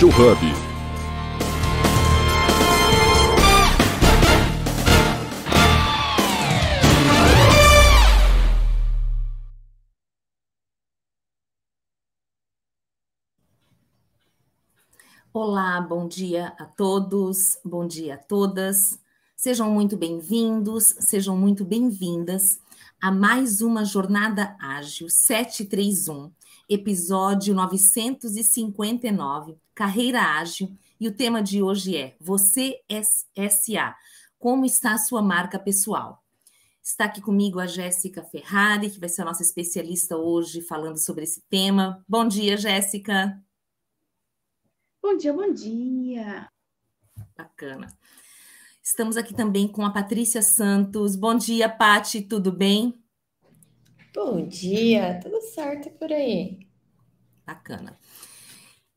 [0.00, 0.38] Rádio Hub.
[15.34, 18.98] Olá, bom dia a todos, bom dia a todas.
[19.36, 22.58] Sejam muito bem-vindos, sejam muito bem-vindas
[23.02, 26.32] a mais uma Jornada Ágil 731,
[26.70, 33.96] episódio 959, Carreira Ágil, e o tema de hoje é Você SA,
[34.38, 36.22] como está a sua marca pessoal?
[36.80, 41.24] Está aqui comigo a Jéssica Ferrari, que vai ser a nossa especialista hoje falando sobre
[41.24, 42.04] esse tema.
[42.08, 43.42] Bom dia, Jéssica.
[45.02, 46.48] Bom dia, bom dia.
[47.36, 47.88] Bacana.
[48.80, 51.16] Estamos aqui também com a Patrícia Santos.
[51.16, 52.96] Bom dia, Pati, tudo bem?
[54.12, 56.68] Bom dia, tudo certo por aí.
[57.50, 57.98] Bacana.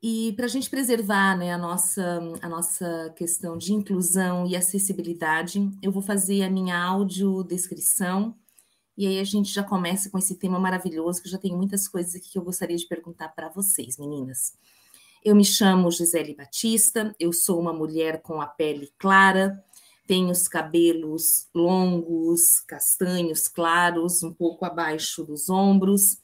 [0.02, 5.72] E para a gente preservar né, a, nossa, a nossa questão de inclusão e acessibilidade,
[5.82, 8.36] eu vou fazer a minha audiodescrição
[8.96, 11.88] e aí a gente já começa com esse tema maravilhoso, que eu já tenho muitas
[11.88, 14.54] coisas aqui que eu gostaria de perguntar para vocês, meninas.
[15.24, 19.64] Eu me chamo Gisele Batista, eu sou uma mulher com a pele clara,
[20.06, 26.18] tem os cabelos longos, castanhos claros, um pouco abaixo dos ombros.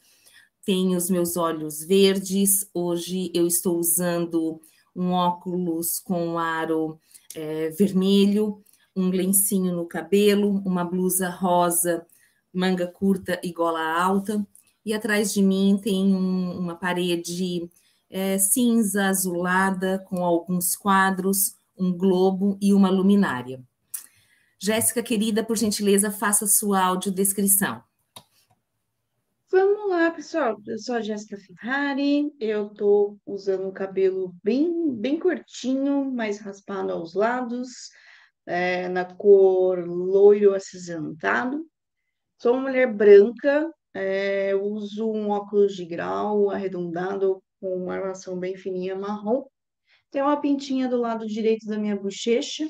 [0.70, 2.70] Tenho os meus olhos verdes.
[2.72, 4.62] Hoje eu estou usando
[4.96, 7.00] um óculos com aro
[7.34, 8.64] é, vermelho,
[8.96, 12.06] um lencinho no cabelo, uma blusa rosa,
[12.54, 14.46] manga curta e gola alta.
[14.86, 17.68] E atrás de mim tem um, uma parede
[18.08, 23.60] é, cinza azulada com alguns quadros, um globo e uma luminária.
[24.60, 27.89] Jéssica, querida, por gentileza, faça sua audiodescrição.
[29.52, 30.62] Vamos lá, pessoal.
[30.68, 32.32] Eu sou a Jéssica Ferrari.
[32.40, 37.90] Eu estou usando um cabelo bem, bem curtinho, mais raspado aos lados,
[38.46, 41.66] é, na cor loiro acinzentado.
[42.40, 48.56] Sou uma mulher branca, é, uso um óculos de grau arredondado com uma armação bem
[48.56, 49.46] fininha marrom.
[50.12, 52.68] Tem uma pintinha do lado direito da minha bochecha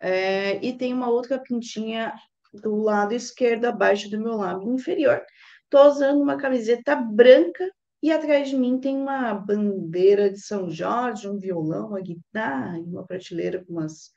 [0.00, 2.12] é, e tem uma outra pintinha
[2.52, 5.24] do lado esquerdo, abaixo do meu lábio inferior.
[5.72, 7.66] Estou usando uma camiseta branca
[8.02, 12.82] e atrás de mim tem uma bandeira de São Jorge, um violão, uma guitarra e
[12.82, 14.12] uma prateleira com umas,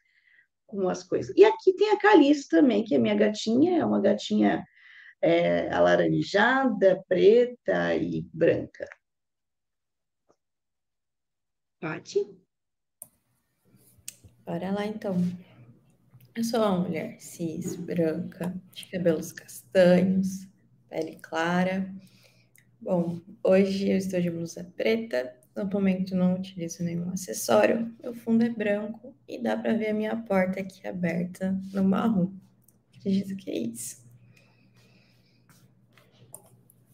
[0.68, 1.34] com umas coisas.
[1.38, 4.66] E aqui tem a Calice também, que é minha gatinha, é uma gatinha
[5.22, 8.86] é, alaranjada, preta e branca.
[11.80, 12.38] Pati?
[14.46, 15.16] Bora lá, então.
[16.36, 20.54] Eu sou uma mulher cis, branca, de cabelos castanhos,
[20.96, 21.94] pele clara.
[22.80, 25.36] Bom, hoje eu estou de blusa preta.
[25.54, 27.94] No momento não utilizo nenhum acessório.
[28.02, 32.32] Meu fundo é branco e dá para ver a minha porta aqui aberta no marrom.
[32.98, 34.06] Acredito que é isso.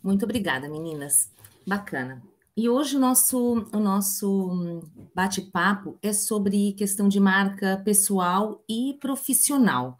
[0.01, 1.31] Muito obrigada, meninas.
[1.65, 2.23] Bacana.
[2.57, 4.81] E hoje o nosso, o nosso
[5.13, 9.95] bate-papo é sobre questão de marca pessoal e profissional.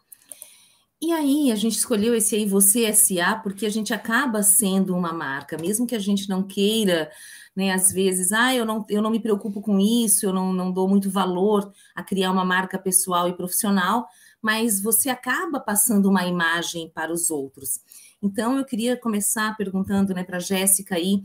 [1.04, 5.12] E aí, a gente escolheu esse aí, Você SA, porque a gente acaba sendo uma
[5.12, 7.10] marca, mesmo que a gente não queira,
[7.56, 7.72] né?
[7.72, 10.88] Às vezes, ah, eu não, eu não me preocupo com isso, eu não, não dou
[10.88, 14.06] muito valor a criar uma marca pessoal e profissional,
[14.40, 17.80] mas você acaba passando uma imagem para os outros.
[18.22, 21.20] Então, eu queria começar perguntando né, para a Jéssica aí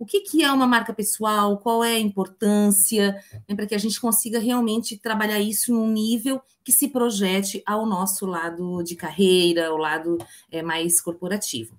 [0.00, 3.78] o que, que é uma marca pessoal, qual é a importância, né, para que a
[3.78, 9.68] gente consiga realmente trabalhar isso num nível que se projete ao nosso lado de carreira,
[9.68, 10.16] ao lado
[10.50, 11.78] é, mais corporativo.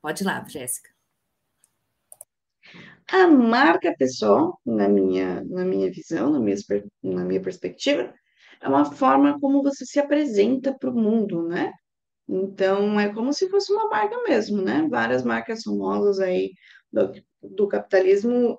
[0.00, 0.88] Pode ir lá, Jéssica.
[3.12, 6.56] A marca pessoal, na minha, na minha visão, na minha,
[7.02, 8.14] na minha perspectiva,
[8.58, 11.74] é uma forma como você se apresenta para o mundo, né?
[12.26, 14.88] Então, é como se fosse uma marca mesmo, né?
[14.90, 16.52] Várias marcas famosas aí
[16.90, 17.12] do,
[17.50, 18.58] do capitalismo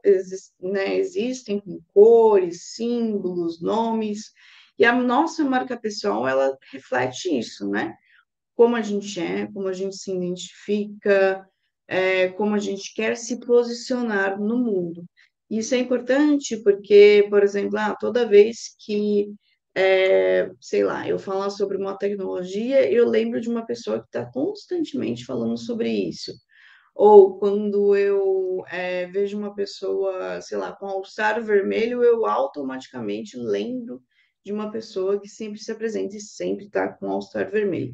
[0.60, 4.32] né, existem com cores, símbolos, nomes,
[4.78, 7.96] e a nossa marca pessoal, ela reflete isso, né?
[8.56, 11.48] Como a gente é, como a gente se identifica,
[11.88, 15.06] é, como a gente quer se posicionar no mundo.
[15.50, 19.32] Isso é importante porque, por exemplo, ah, toda vez que,
[19.76, 24.26] é, sei lá, eu falar sobre uma tecnologia, eu lembro de uma pessoa que está
[24.26, 26.34] constantemente falando sobre isso.
[26.96, 34.02] Ou quando eu é, vejo uma pessoa, sei lá, com all-star vermelho, eu automaticamente lembro
[34.46, 37.94] de uma pessoa que sempre se apresenta e sempre está com all-star vermelho.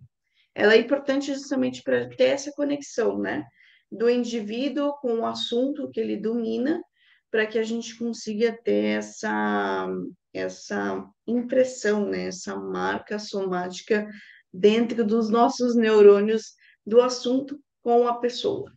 [0.53, 3.43] Ela é importante justamente para ter essa conexão, né?
[3.91, 6.79] Do indivíduo com o assunto que ele domina,
[7.31, 9.87] para que a gente consiga ter essa,
[10.33, 12.25] essa impressão, né?
[12.25, 14.07] essa marca somática
[14.53, 16.53] dentro dos nossos neurônios
[16.85, 18.71] do assunto com a pessoa.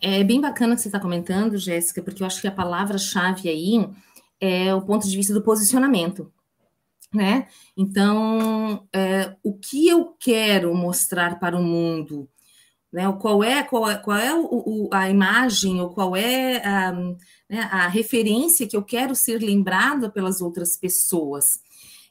[0.00, 3.86] É bem bacana que você está comentando, Jéssica, porque eu acho que a palavra-chave aí
[4.40, 6.32] é o ponto de vista do posicionamento,
[7.12, 7.48] né?
[7.76, 12.28] Então, é, o que eu quero mostrar para o mundo,
[12.90, 13.10] né?
[13.20, 17.60] Qual é, qual é, qual é o, o, a imagem, ou qual é a, né,
[17.70, 21.60] a, referência que eu quero ser lembrada pelas outras pessoas.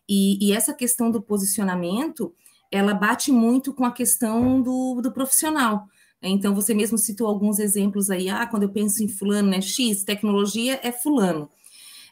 [0.08, 2.34] E, e, essa questão do posicionamento,
[2.72, 5.88] ela bate muito com a questão do, do profissional.
[6.22, 10.04] Então, você mesmo citou alguns exemplos aí, ah, quando eu penso em fulano, né, X,
[10.04, 11.50] tecnologia é fulano.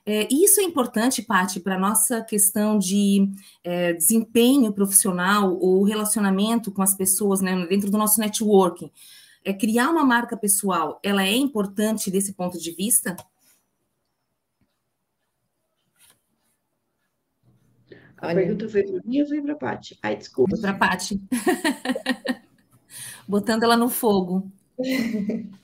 [0.10, 3.30] É, isso é importante, Paty, para a nossa questão de
[3.62, 8.90] é, desempenho profissional ou relacionamento com as pessoas né, dentro do nosso networking.
[9.44, 13.18] É, criar uma marca pessoal, ela é importante desse ponto de vista?
[18.18, 18.36] A Olha.
[18.36, 20.00] pergunta foi para mim ou foi para a Paty?
[20.02, 20.52] Ai, desculpa.
[20.52, 21.22] Foi para a Paty.
[23.28, 24.52] Botando ela no fogo.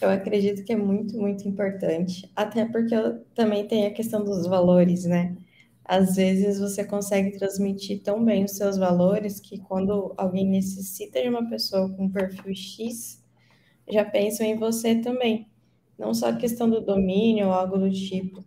[0.00, 2.94] Eu acredito que é muito, muito importante, até porque
[3.34, 5.36] também tem a questão dos valores, né?
[5.84, 11.28] Às vezes você consegue transmitir tão bem os seus valores que quando alguém necessita de
[11.28, 13.22] uma pessoa com perfil X,
[13.90, 15.48] já pensam em você também.
[15.98, 18.44] Não só a questão do domínio ou algo do tipo,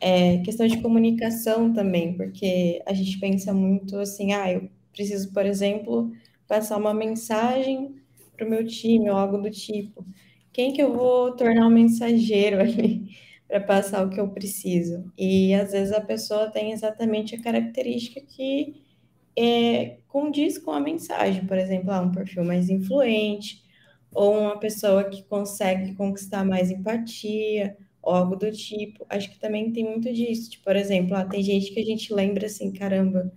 [0.00, 5.46] é questão de comunicação também, porque a gente pensa muito assim, ah, eu preciso, por
[5.46, 6.12] exemplo,
[6.48, 7.94] passar uma mensagem
[8.36, 10.04] para o meu time ou algo do tipo
[10.52, 13.08] quem que eu vou tornar um mensageiro ali
[13.48, 15.12] para passar o que eu preciso?
[15.18, 18.82] E às vezes a pessoa tem exatamente a característica que
[19.36, 23.64] é, condiz com a mensagem, por exemplo, ah, um perfil mais influente,
[24.12, 29.04] ou uma pessoa que consegue conquistar mais empatia, ou algo do tipo.
[29.08, 30.50] Acho que também tem muito disso.
[30.50, 33.32] Tipo, por exemplo, ah, tem gente que a gente lembra assim, caramba,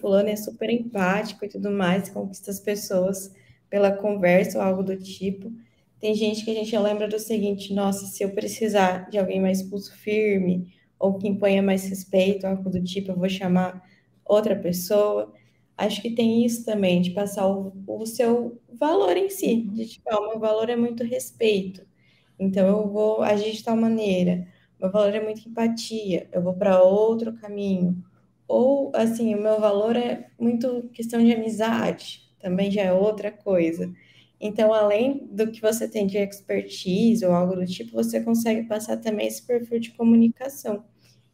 [0.00, 3.32] fulano é super empático e tudo mais, conquista as pessoas
[3.68, 5.52] pela conversa ou algo do tipo.
[6.00, 9.62] Tem gente que a gente lembra do seguinte: nossa, se eu precisar de alguém mais
[9.62, 13.82] pulso firme, ou que imponha mais respeito, algo do tipo, eu vou chamar
[14.24, 15.32] outra pessoa.
[15.76, 20.04] Acho que tem isso também, de passar o, o seu valor em si, de tipo,
[20.10, 21.86] ah, o meu valor é muito respeito,
[22.38, 24.46] então eu vou agir de tal maneira.
[24.80, 28.02] Meu valor é muito empatia, eu vou para outro caminho.
[28.50, 33.88] Ou, assim, o meu valor é muito questão de amizade, também já é outra coisa.
[34.40, 38.96] Então, além do que você tem de expertise ou algo do tipo, você consegue passar
[38.96, 40.82] também esse perfil de comunicação.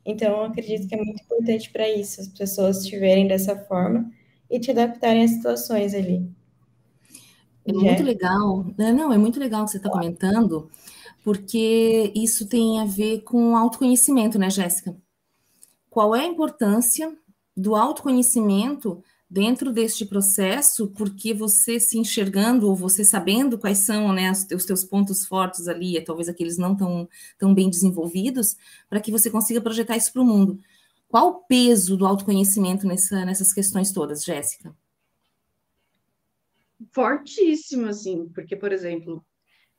[0.04, 4.12] Então, eu acredito que é muito importante para isso, as pessoas estiverem dessa forma
[4.50, 6.28] e te adaptarem às situações ali.
[7.64, 8.92] É muito legal, né?
[8.92, 10.68] não, é muito legal o que você está comentando,
[11.24, 14.94] porque isso tem a ver com autoconhecimento, né, Jéssica?
[15.96, 17.16] Qual é a importância
[17.56, 24.30] do autoconhecimento dentro deste processo, porque você se enxergando ou você sabendo quais são né,
[24.30, 27.08] os, teus pontos fortes ali, talvez aqueles não tão,
[27.38, 28.58] tão bem desenvolvidos,
[28.90, 30.60] para que você consiga projetar isso para o mundo.
[31.08, 34.76] Qual o peso do autoconhecimento nessa, nessas questões todas, Jéssica?
[36.92, 39.24] Fortíssimo, assim, porque, por exemplo,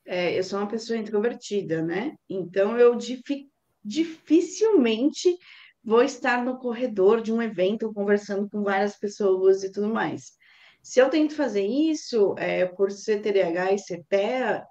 [0.04, 2.16] é, eu sou uma pessoa introvertida, né?
[2.28, 2.98] Então eu
[3.84, 5.38] dificilmente
[5.88, 10.32] vou estar no corredor de um evento conversando com várias pessoas e tudo mais.
[10.82, 14.04] Se eu tento fazer isso, é, por ser TDAH e ser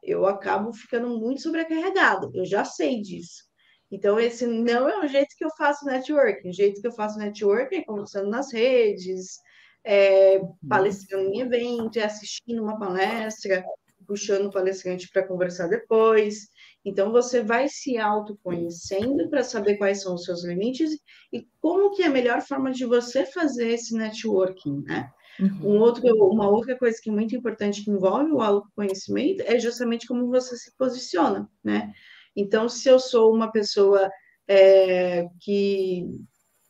[0.03, 2.29] eu acabo ficando muito sobrecarregado.
[2.35, 3.45] Eu já sei disso.
[3.89, 6.49] Então, esse não é o jeito que eu faço networking.
[6.49, 9.39] O jeito que eu faço networking é conversando nas redes,
[9.83, 13.65] é, palestrando em evento, é assistindo uma palestra,
[14.05, 16.47] puxando o palestrante para conversar depois.
[16.85, 20.91] Então, você vai se autoconhecendo para saber quais são os seus limites
[21.33, 25.09] e como que é a melhor forma de você fazer esse networking, né?
[25.39, 25.75] Uhum.
[25.75, 30.07] Um outro, uma outra coisa que é muito importante que envolve o autoconhecimento é justamente
[30.07, 31.91] como você se posiciona, né?
[32.35, 34.09] Então, se eu sou uma pessoa
[34.47, 36.05] é, que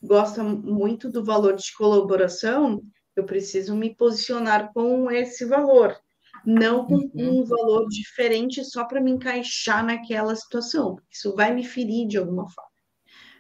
[0.02, 2.82] gosta muito do valor de colaboração,
[3.16, 5.98] eu preciso me posicionar com esse valor
[6.48, 7.42] não com uhum.
[7.42, 10.96] um valor diferente só para me encaixar naquela situação.
[11.12, 12.72] Isso vai me ferir de alguma forma.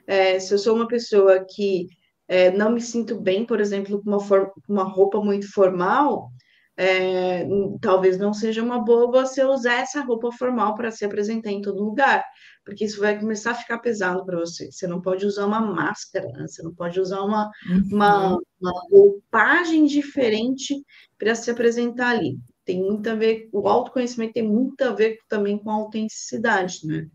[0.06, 1.88] É, se eu sou uma pessoa que
[2.28, 6.30] é, não me sinto bem, por exemplo, com uma, for uma roupa muito formal,
[6.76, 7.48] é,
[7.82, 11.82] talvez não seja uma boa você usar essa roupa formal para se apresentar em todo
[11.82, 12.26] lugar,
[12.66, 14.70] porque isso vai começar a ficar pesado para você.
[14.70, 16.46] Você não pode usar uma máscara, né?
[16.46, 17.90] você não pode usar uma, uhum.
[17.90, 20.76] uma, uma roupagem diferente
[21.18, 22.38] para se apresentar ali
[22.68, 27.08] tem muito a ver, o autoconhecimento tem muito a ver também com a autenticidade, né?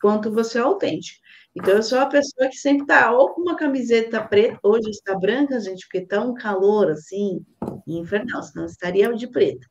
[0.00, 1.18] quanto você é autêntico.
[1.54, 5.18] Então, eu sou uma pessoa que sempre está ou com uma camiseta preta, hoje está
[5.18, 7.44] branca, gente, porque está um calor assim,
[7.86, 9.66] infernal, senão estaria de preta.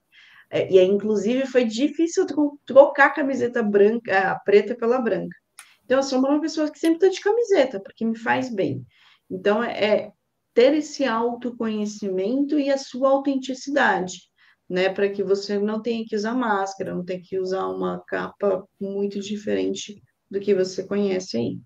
[0.50, 2.26] É, e aí, inclusive, foi difícil
[2.66, 5.36] trocar a camiseta branca, a preta pela branca.
[5.86, 8.86] Então, eu sou uma pessoa que sempre está de camiseta, porque me faz bem.
[9.30, 10.12] Então, é
[10.54, 14.27] ter esse autoconhecimento e a sua autenticidade,
[14.70, 14.90] né?
[14.90, 19.20] Para que você não tenha que usar máscara, não tenha que usar uma capa muito
[19.20, 21.60] diferente do que você conhece aí.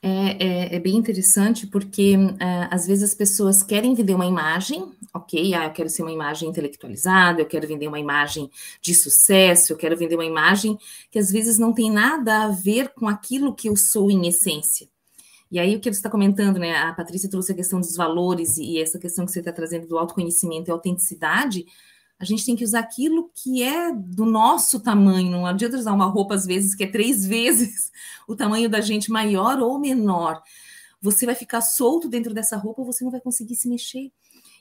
[0.00, 4.92] É, é, é, bem interessante porque é, às vezes as pessoas querem vender uma imagem,
[5.12, 5.52] ok?
[5.54, 8.48] Ah, eu quero ser uma imagem intelectualizada, eu quero vender uma imagem
[8.80, 10.78] de sucesso, eu quero vender uma imagem
[11.10, 14.88] que às vezes não tem nada a ver com aquilo que eu sou em essência.
[15.50, 16.76] E aí o que você está comentando, né?
[16.76, 19.98] A Patrícia trouxe a questão dos valores e essa questão que você está trazendo do
[19.98, 21.64] autoconhecimento e autenticidade
[22.18, 25.30] a gente tem que usar aquilo que é do nosso tamanho.
[25.30, 27.92] Não adianta usar uma roupa, às vezes, que é três vezes
[28.26, 30.42] o tamanho da gente, maior ou menor.
[31.00, 34.10] Você vai ficar solto dentro dessa roupa, você não vai conseguir se mexer.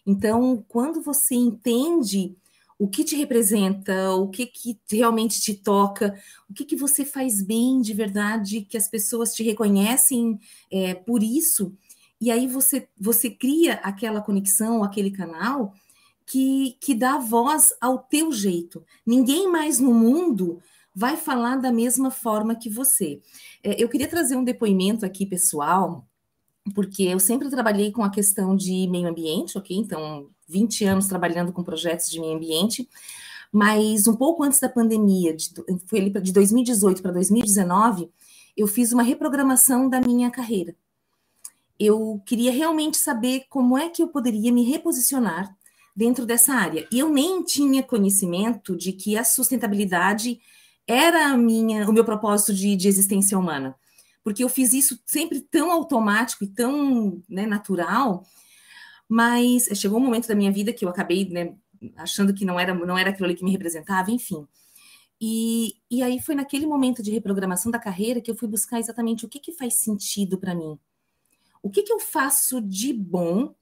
[0.06, 2.36] Então, quando você entende
[2.80, 6.16] o que te representa, o que, que realmente te toca,
[6.50, 10.40] o que, que você faz bem de verdade, que as pessoas te reconhecem
[10.72, 11.76] é, por isso,
[12.20, 15.74] e aí você, você cria aquela conexão, aquele canal
[16.26, 18.84] que, que dá voz ao teu jeito.
[19.06, 20.60] Ninguém mais no mundo
[20.94, 23.22] vai falar da mesma forma que você.
[23.64, 26.08] É, eu queria trazer um depoimento aqui, pessoal,
[26.74, 29.78] porque eu sempre trabalhei com a questão de meio ambiente, ok?
[29.78, 32.88] Então, 20 anos trabalhando com projetos de meio ambiente,
[33.52, 35.52] mas um pouco antes da pandemia, de,
[35.86, 38.10] foi ali de 2018 para 2019,
[38.56, 40.76] eu fiz uma reprogramação da minha carreira.
[41.80, 45.56] Eu queria realmente saber como é que eu poderia me reposicionar
[45.96, 46.88] dentro dessa área.
[46.92, 50.40] E eu nem tinha conhecimento de que a sustentabilidade
[50.88, 53.76] era a minha, o meu propósito de, de existência humana.
[54.24, 58.24] Porque eu fiz isso sempre tão automático e tão né, natural,
[59.08, 61.56] mas chegou um momento da minha vida que eu acabei né,
[61.96, 64.48] achando que não era, não era aquilo ali que me representava, enfim.
[65.20, 69.26] E, e aí foi naquele momento de reprogramação da carreira que eu fui buscar exatamente
[69.26, 70.78] o que, que faz sentido para mim.
[71.62, 73.56] O que, que eu faço de bom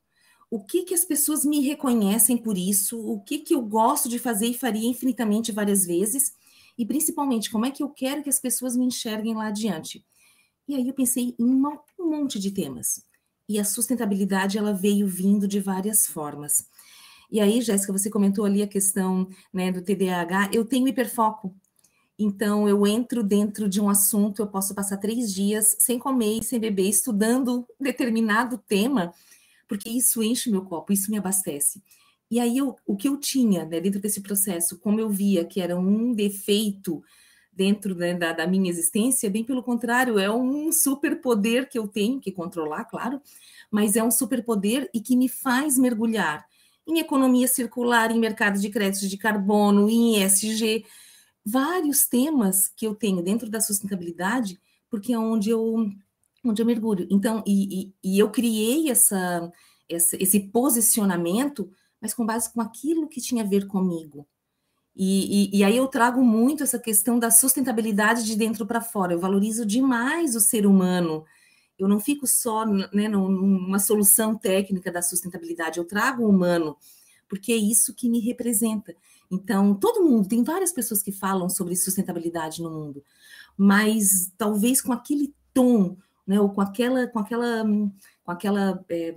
[0.49, 4.19] o que, que as pessoas me reconhecem por isso, o que, que eu gosto de
[4.19, 6.33] fazer e faria infinitamente várias vezes,
[6.77, 10.05] e principalmente como é que eu quero que as pessoas me enxerguem lá adiante.
[10.67, 11.61] E aí eu pensei em um
[11.99, 13.03] monte de temas.
[13.47, 16.67] E a sustentabilidade ela veio vindo de várias formas.
[17.31, 20.51] E aí, Jéssica, você comentou ali a questão né, do TDAH.
[20.53, 21.55] Eu tenho hiperfoco.
[22.17, 26.43] Então, eu entro dentro de um assunto, eu posso passar três dias sem comer e
[26.43, 29.13] sem beber, estudando determinado tema,
[29.67, 31.83] porque isso enche meu copo, isso me abastece.
[32.31, 35.59] E aí, eu, o que eu tinha né, dentro desse processo, como eu via que
[35.59, 37.03] era um defeito
[37.55, 42.19] dentro né, da, da, minha existência, bem pelo contrário, é um superpoder que eu tenho
[42.19, 43.21] que controlar, claro,
[43.71, 46.45] mas é um superpoder e que me faz mergulhar
[46.87, 50.85] em economia circular, em mercado de créditos de carbono, em ESG,
[51.43, 54.59] vários temas que eu tenho dentro da sustentabilidade,
[54.89, 55.89] porque é onde eu
[56.43, 57.07] onde eu mergulho.
[57.09, 59.51] Então, e, e, e eu criei essa,
[59.89, 64.27] essa, esse posicionamento, mas com base com aquilo que tinha a ver comigo.
[64.95, 69.13] E, e, e, aí eu trago muito essa questão da sustentabilidade de dentro para fora.
[69.13, 71.25] Eu valorizo demais o ser humano.
[71.77, 76.77] Eu não fico só né, numa solução técnica da sustentabilidade, eu trago o humano,
[77.27, 78.95] porque é isso que me representa.
[79.29, 83.03] Então, todo mundo, tem várias pessoas que falam sobre sustentabilidade no mundo,
[83.57, 87.63] mas talvez com aquele tom né, ou com aquela, com aquela,
[88.23, 89.13] com aquela, é,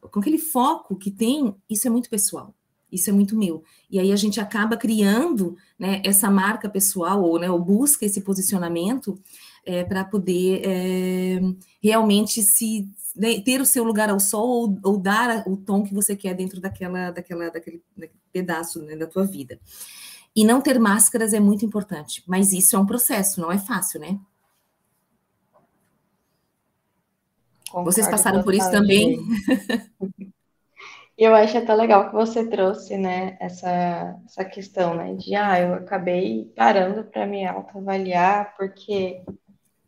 [0.00, 2.54] com aquele foco que tem, isso é muito pessoal,
[2.96, 3.62] isso é muito meu.
[3.90, 8.20] E aí a gente acaba criando, né, essa marca pessoal ou, né, ou busca esse
[8.20, 9.18] posicionamento
[9.64, 11.40] é, para poder é,
[11.82, 15.94] realmente se né, ter o seu lugar ao sol ou, ou, dar o tom que
[15.94, 19.58] você quer dentro daquela, daquela, daquele, daquele pedaço né, da tua vida.
[20.34, 24.00] E não ter máscaras é muito importante, mas isso é um processo, não é fácil,
[24.00, 24.20] né?
[27.70, 29.18] Concordo Vocês passaram por isso também?
[31.18, 35.74] Eu acho até legal que você trouxe, né, essa, essa questão, né, de, ah, eu
[35.74, 39.22] acabei parando para me autoavaliar porque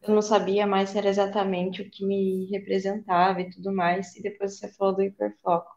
[0.03, 4.59] eu não sabia mais era exatamente o que me representava e tudo mais, e depois
[4.59, 5.71] você falou do hiperfoco.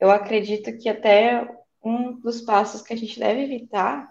[0.00, 1.48] Eu acredito que até
[1.84, 4.08] um dos passos que a gente deve evitar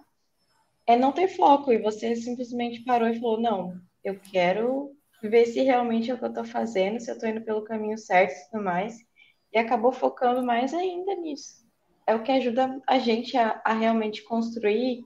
[0.85, 4.91] é não ter foco, e você simplesmente parou e falou, não, eu quero
[5.23, 7.97] ver se realmente é o que eu estou fazendo, se eu estou indo pelo caminho
[7.97, 9.06] certo e tudo mais.
[9.53, 11.65] E acabou focando mais ainda nisso.
[12.05, 15.03] É o que ajuda a gente a, a realmente construir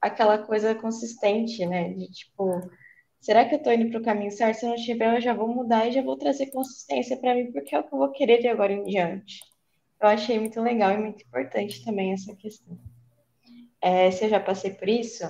[0.00, 1.92] aquela coisa consistente, né?
[1.94, 2.60] De tipo,
[3.20, 4.58] será que eu tô indo pro caminho certo?
[4.60, 7.74] Se não estiver, eu já vou mudar e já vou trazer consistência para mim, porque
[7.74, 9.40] é o que eu vou querer de agora em diante.
[10.00, 12.78] Eu achei muito legal e muito importante também essa questão.
[13.80, 15.24] É, se eu já passei por isso,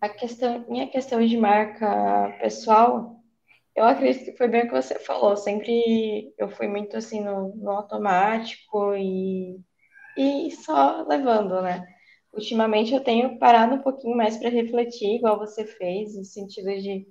[0.00, 3.17] a questão, minha questão de marca pessoal,
[3.78, 5.36] eu acredito que foi bem o que você falou.
[5.36, 9.56] Sempre eu fui muito assim no, no automático e,
[10.16, 11.86] e só levando, né?
[12.32, 17.06] Ultimamente eu tenho parado um pouquinho mais para refletir, igual você fez, no sentido de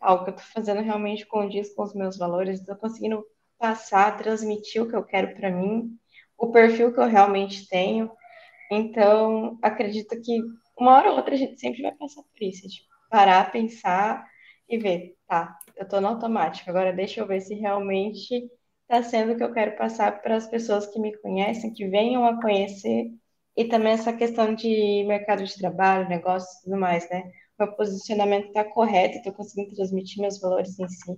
[0.00, 3.24] algo que eu estou fazendo realmente condiz com os meus valores, estou conseguindo
[3.58, 5.90] passar, transmitir o que eu quero para mim,
[6.38, 8.10] o perfil que eu realmente tenho.
[8.70, 10.40] Então, acredito que
[10.78, 14.24] uma hora ou outra a gente sempre vai passar por isso, de parar, pensar
[14.68, 18.50] e ver, tá, eu estou no automático, agora deixa eu ver se realmente
[18.82, 22.24] está sendo o que eu quero passar para as pessoas que me conhecem, que venham
[22.24, 23.10] a conhecer,
[23.56, 27.30] e também essa questão de mercado de trabalho, negócios e tudo mais, né?
[27.58, 31.16] Meu posicionamento está correto, estou conseguindo transmitir meus valores em si.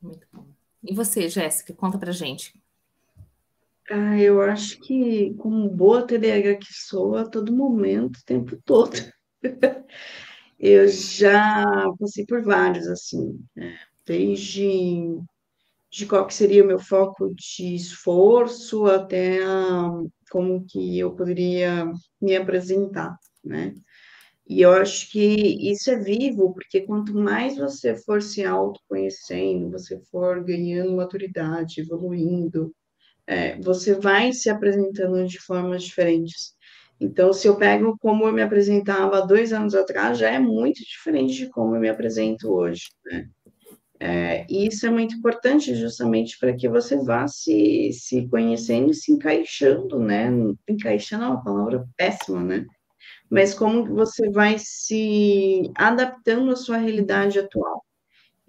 [0.00, 0.46] Muito bom.
[0.82, 2.54] E você, Jéssica, conta pra gente.
[3.90, 8.96] Ah, eu acho que, como boa TDAH que sou, a todo momento, o tempo todo,
[10.58, 11.64] eu já
[11.98, 13.78] passei por vários, assim, né?
[14.06, 15.18] desde
[15.90, 19.40] de qual que seria o meu foco de esforço até
[20.30, 23.74] como que eu poderia me apresentar, né?
[24.48, 25.20] E eu acho que
[25.72, 32.74] isso é vivo, porque quanto mais você for se autoconhecendo, você for ganhando maturidade, evoluindo,
[33.26, 36.54] é, você vai se apresentando de formas diferentes.
[37.00, 41.34] Então, se eu pego como eu me apresentava dois anos atrás, já é muito diferente
[41.34, 43.28] de como eu me apresento hoje, né?
[44.02, 48.94] É, e isso é muito importante justamente para que você vá se, se conhecendo e
[48.94, 50.30] se encaixando, né?
[50.68, 52.66] Encaixando é uma palavra péssima, né?
[53.30, 57.84] mas como você vai se adaptando à sua realidade atual.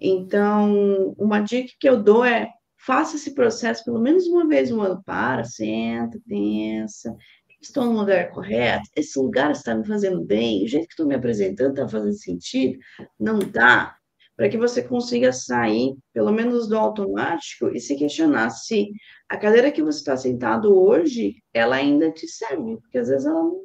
[0.00, 2.50] Então, uma dica que eu dou é
[2.84, 5.02] faça esse processo pelo menos uma vez no ano.
[5.04, 7.14] Para, senta, pensa.
[7.62, 8.88] Estou no lugar correto?
[8.96, 10.64] Esse lugar está me fazendo bem?
[10.64, 12.78] O jeito que estou me apresentando está fazendo sentido?
[13.18, 13.96] Não está?
[14.36, 18.90] Para que você consiga sair, pelo menos do automático, e se questionar se
[19.28, 23.42] a cadeira que você está sentado hoje, ela ainda te serve, porque às vezes ela
[23.42, 23.62] não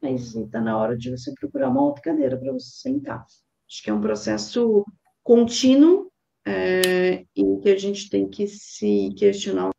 [0.00, 3.24] mas está na hora de você procurar uma outra cadeira para você sentar.
[3.66, 4.84] Acho que é um processo
[5.22, 6.10] contínuo
[6.46, 9.73] é, em que a gente tem que se questionar.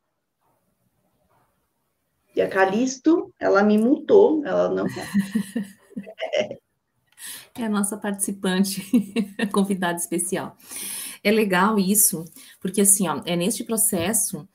[2.35, 4.85] E a Calisto, ela me mutou, ela não.
[7.57, 8.83] É a nossa participante,
[9.53, 10.57] convidada especial.
[11.23, 12.25] É legal isso,
[12.59, 14.45] porque assim, ó, é neste processo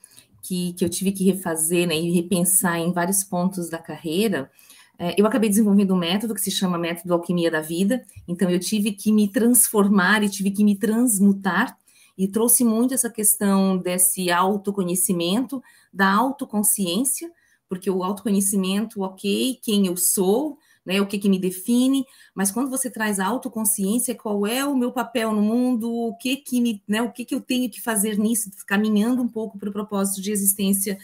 [0.43, 4.51] que, que eu tive que refazer né, e repensar em vários pontos da carreira,
[4.99, 8.59] é, eu acabei desenvolvendo um método que se chama método alquimia da vida, então eu
[8.59, 11.75] tive que me transformar e tive que me transmutar,
[12.15, 15.59] e trouxe muito essa questão desse autoconhecimento,
[15.91, 17.31] da autoconsciência,
[17.71, 22.03] porque o autoconhecimento, ok, quem eu sou, né, o que, que me define,
[22.35, 26.35] mas quando você traz a autoconsciência, qual é o meu papel no mundo, o que
[26.35, 29.69] que me, né, o que que eu tenho que fazer nisso, caminhando um pouco para
[29.69, 30.99] o propósito de existência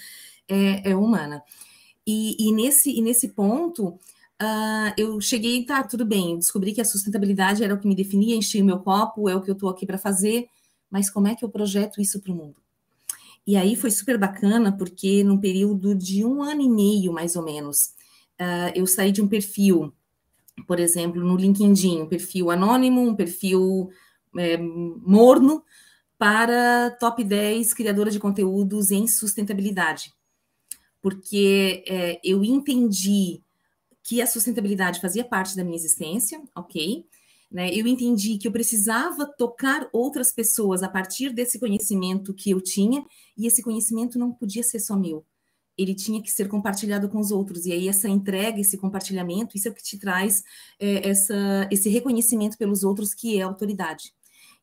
[0.45, 1.41] é, é humana.
[2.06, 6.86] E, e, nesse, e nesse ponto, uh, eu cheguei, tá, tudo bem, descobri que a
[6.86, 9.69] sustentabilidade era o que me definia, enchi o meu copo, é o que eu estou
[9.69, 10.49] aqui para fazer,
[10.91, 12.66] mas como é que eu projeto isso para o mundo?
[13.48, 17.44] E aí foi super bacana, porque num período de um ano e meio, mais ou
[17.44, 17.94] menos,
[18.40, 19.94] uh, eu saí de um perfil,
[20.68, 23.90] por exemplo, no LinkedIn, um perfil anônimo, um perfil
[24.38, 25.64] é, morno,
[26.18, 30.12] para top 10 criadora de conteúdos em sustentabilidade
[31.08, 33.42] porque é, eu entendi
[34.04, 37.06] que a sustentabilidade fazia parte da minha existência, ok?
[37.50, 37.70] Né?
[37.74, 43.06] Eu entendi que eu precisava tocar outras pessoas a partir desse conhecimento que eu tinha,
[43.38, 45.26] e esse conhecimento não podia ser só meu.
[45.78, 47.66] Ele tinha que ser compartilhado com os outros.
[47.66, 50.44] E aí, essa entrega, esse compartilhamento, isso é o que te traz
[50.80, 54.12] é, essa, esse reconhecimento pelos outros, que é autoridade.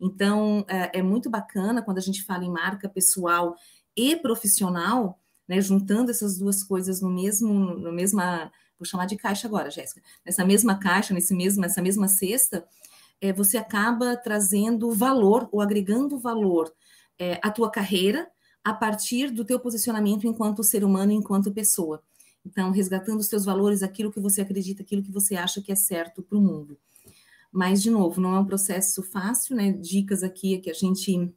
[0.00, 3.54] Então, é, é muito bacana quando a gente fala em marca pessoal
[3.96, 5.18] e profissional,
[5.48, 10.02] né, juntando essas duas coisas no mesmo, no mesma, vou chamar de caixa agora, Jéssica,
[10.24, 12.66] nessa mesma caixa, nesse mesmo, nessa mesma cesta,
[13.20, 16.72] é, você acaba trazendo valor ou agregando valor
[17.18, 18.28] é, à tua carreira
[18.62, 22.02] a partir do teu posicionamento enquanto ser humano, enquanto pessoa.
[22.44, 25.74] Então, resgatando os teus valores, aquilo que você acredita, aquilo que você acha que é
[25.74, 26.76] certo para o mundo.
[27.52, 29.72] Mas, de novo, não é um processo fácil, né?
[29.72, 31.32] Dicas aqui é que a gente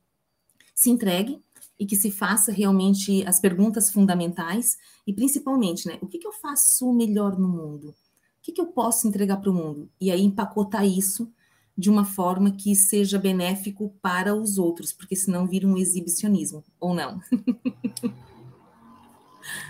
[0.74, 1.42] se entregue,
[1.80, 6.34] e que se faça realmente as perguntas fundamentais e principalmente, né, o que, que eu
[6.34, 7.90] faço melhor no mundo?
[7.90, 7.96] O
[8.42, 9.90] que, que eu posso entregar para o mundo?
[10.00, 11.32] E aí empacotar isso
[11.78, 16.94] de uma forma que seja benéfico para os outros, porque senão vira um exibicionismo, ou
[16.94, 17.22] não?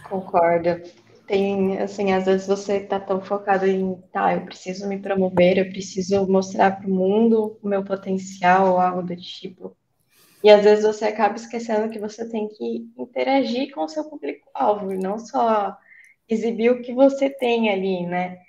[0.10, 0.82] Concordo.
[1.28, 5.70] Tem, assim, às vezes você está tão focado em, tá, eu preciso me promover, eu
[5.70, 9.76] preciso mostrar para o mundo o meu potencial ou algo do tipo.
[10.44, 14.94] E às vezes você acaba esquecendo que você tem que interagir com o seu público-alvo,
[14.94, 15.76] e não só
[16.30, 18.40] exibir o que você tem ali, né?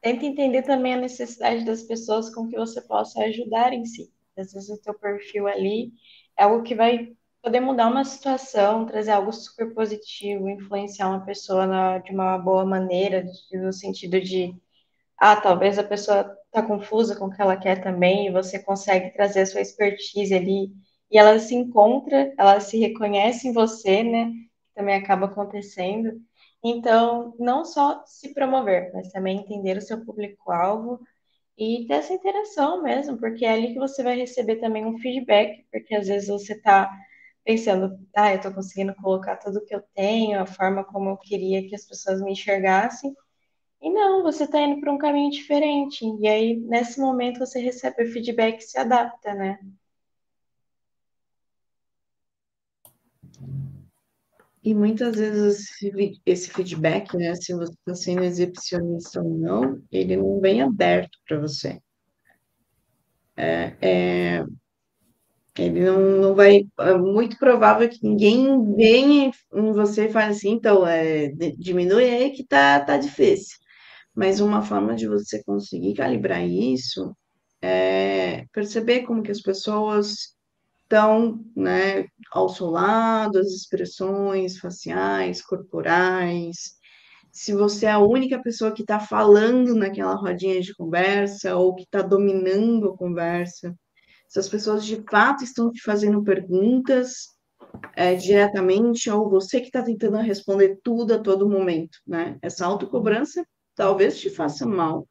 [0.00, 4.12] Tenta entender também a necessidade das pessoas com que você possa ajudar em si.
[4.36, 5.92] Às vezes o teu perfil ali
[6.38, 11.66] é algo que vai poder mudar uma situação, trazer algo super positivo, influenciar uma pessoa
[11.66, 14.54] na, de uma boa maneira, no sentido de,
[15.18, 19.10] ah, talvez a pessoa está confusa com o que ela quer também, e você consegue
[19.10, 20.72] trazer a sua expertise ali,
[21.12, 24.32] e ela se encontra, ela se reconhece em você, né?
[24.74, 26.20] Também acaba acontecendo.
[26.64, 31.00] Então, não só se promover, mas também entender o seu público-alvo
[31.58, 35.64] e ter essa interação mesmo, porque é ali que você vai receber também um feedback,
[35.72, 36.90] porque às vezes você está
[37.44, 41.16] pensando, ah, eu estou conseguindo colocar tudo o que eu tenho, a forma como eu
[41.18, 43.14] queria que as pessoas me enxergassem.
[43.82, 46.04] E não, você está indo para um caminho diferente.
[46.20, 49.58] E aí, nesse momento, você recebe o feedback e se adapta, né?
[54.64, 55.66] E muitas vezes
[56.24, 61.40] esse feedback, né, se você está sendo exibicionista ou não, ele não vem aberto para
[61.40, 61.80] você.
[63.36, 64.44] É, é,
[65.58, 66.64] ele não, não vai.
[66.78, 71.28] É muito provável que ninguém venha em você e fale assim, então, é,
[71.58, 73.58] diminui aí que tá, tá difícil.
[74.14, 77.16] Mas uma forma de você conseguir calibrar isso
[77.60, 80.36] é perceber como que as pessoas
[80.92, 86.76] estão, né, ao seu lado, as expressões faciais, corporais.
[87.30, 91.84] Se você é a única pessoa que está falando naquela rodinha de conversa ou que
[91.84, 93.74] está dominando a conversa
[94.32, 97.36] se as pessoas de fato estão te fazendo perguntas
[97.94, 102.38] é, diretamente, ou você que está tentando responder tudo a todo momento, né?
[102.40, 105.06] Essa autocobrança talvez te faça mal.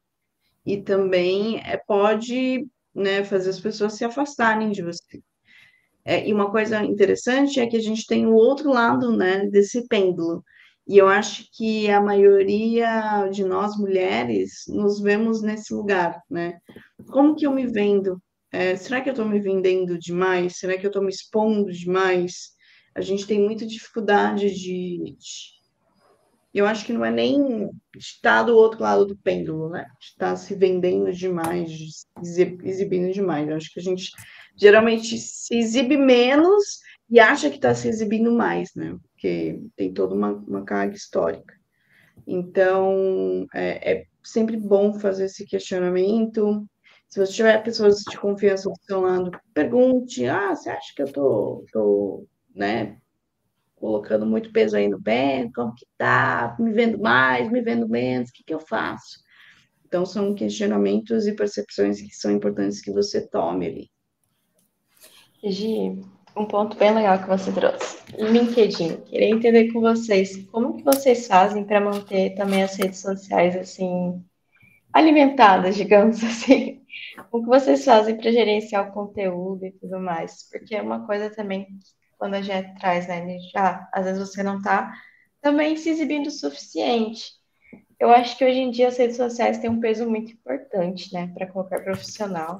[0.66, 5.22] E também é, pode né, fazer as pessoas se afastarem de você.
[6.04, 9.86] É, e uma coisa interessante é que a gente tem o outro lado né, desse
[9.88, 10.44] pêndulo.
[10.86, 16.58] E eu acho que a maioria de nós mulheres nos vemos nesse lugar, né?
[17.06, 18.20] Como que eu me vendo
[18.52, 20.58] é, será que eu estou me vendendo demais?
[20.58, 22.52] Será que eu estou me expondo demais?
[22.94, 25.52] A gente tem muita dificuldade de, de,
[26.52, 29.86] Eu acho que não é nem estar do outro lado do pêndulo, né?
[29.98, 32.06] Estar se vendendo demais,
[32.62, 33.48] exibindo demais.
[33.48, 34.10] Eu acho que a gente
[34.56, 38.96] geralmente se exibe menos e acha que está se exibindo mais, né?
[39.12, 41.54] Porque tem toda uma, uma carga histórica.
[42.26, 46.66] Então, é, é sempre bom fazer esse questionamento,
[47.12, 51.12] se você tiver pessoas de confiança do seu lado, pergunte: ah, você acha que eu
[51.12, 52.96] tô, tô né,
[53.76, 55.50] colocando muito peso aí no pé?
[55.54, 56.56] Como que tá?
[56.58, 58.30] Me vendo mais, me vendo menos?
[58.30, 59.20] O que, que eu faço?
[59.84, 63.91] Então, são questionamentos e percepções que são importantes que você tome ali.
[65.44, 66.00] Gi,
[66.36, 67.98] um ponto bem legal que você trouxe.
[68.16, 68.98] LinkedIn.
[69.02, 74.24] Queria entender com vocês como que vocês fazem para manter também as redes sociais assim
[74.92, 76.80] alimentadas, digamos assim.
[77.32, 80.48] O que vocês fazem para gerenciar o conteúdo e tudo mais?
[80.48, 81.66] Porque é uma coisa também,
[82.16, 84.94] quando a gente traz, né, já, às vezes você não está
[85.40, 87.32] também se exibindo o suficiente.
[87.98, 91.32] Eu acho que hoje em dia as redes sociais têm um peso muito importante, né,
[91.34, 92.58] para qualquer profissional.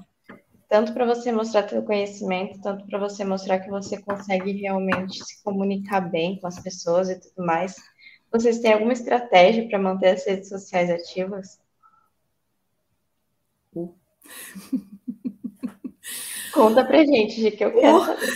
[0.73, 5.43] Tanto para você mostrar seu conhecimento, tanto para você mostrar que você consegue realmente se
[5.43, 7.77] comunicar bem com as pessoas e tudo mais.
[8.33, 11.61] Vocês têm alguma estratégia para manter as redes sociais ativas?
[16.55, 18.27] Conta pra gente, Gi, que eu quero saber.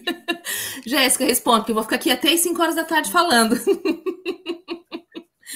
[0.86, 3.54] Jéssica, responde, que eu vou ficar aqui até as 5 horas da tarde falando.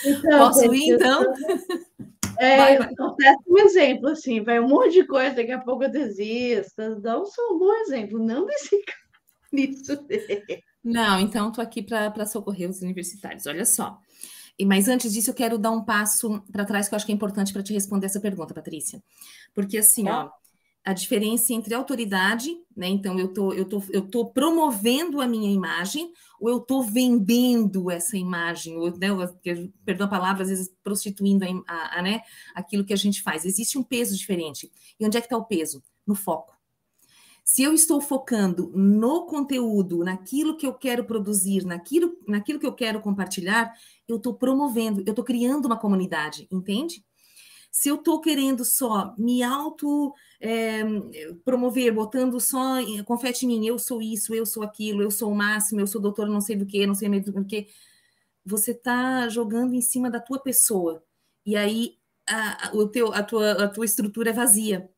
[0.05, 1.25] Então, Posso ir, então?
[2.45, 7.01] É, acontece um exemplo, assim, vai um monte de coisa, daqui a pouco eu desisto.
[7.01, 8.83] Dá um, um bom exemplo, não desse
[9.53, 10.07] nisso.
[10.83, 13.47] Não, então estou aqui para socorrer os universitários.
[13.47, 13.99] Olha só.
[14.59, 17.13] E, mas antes disso, eu quero dar um passo para trás que eu acho que
[17.13, 19.03] é importante para te responder essa pergunta, Patrícia.
[19.53, 20.31] Porque assim, ó,
[20.85, 22.87] a diferença entre autoridade, né?
[22.88, 27.90] Então, eu tô, eu tô, eu tô promovendo a minha imagem, ou eu tô vendendo
[27.90, 29.09] essa imagem, ou, né,
[29.85, 32.20] perdão a palavra, às vezes prostituindo a, a, a, né,
[32.55, 33.47] aquilo que a gente faz.
[33.47, 34.70] Existe um peso diferente.
[35.01, 35.83] E onde é que está o peso?
[36.07, 36.55] No foco.
[37.42, 42.73] Se eu estou focando no conteúdo, naquilo que eu quero produzir, naquilo, naquilo que eu
[42.73, 43.73] quero compartilhar,
[44.09, 47.05] eu estou promovendo, eu estou criando uma comunidade, entende?
[47.75, 50.83] Se eu estou querendo só me auto é,
[51.45, 55.35] promover, botando só confete em mim, eu sou isso, eu sou aquilo, eu sou o
[55.35, 57.67] máximo, eu sou doutor não sei do que, não sei do que,
[58.45, 61.03] você está jogando em cima da tua pessoa.
[61.45, 64.89] E aí a, o teu, a, tua, a tua estrutura é vazia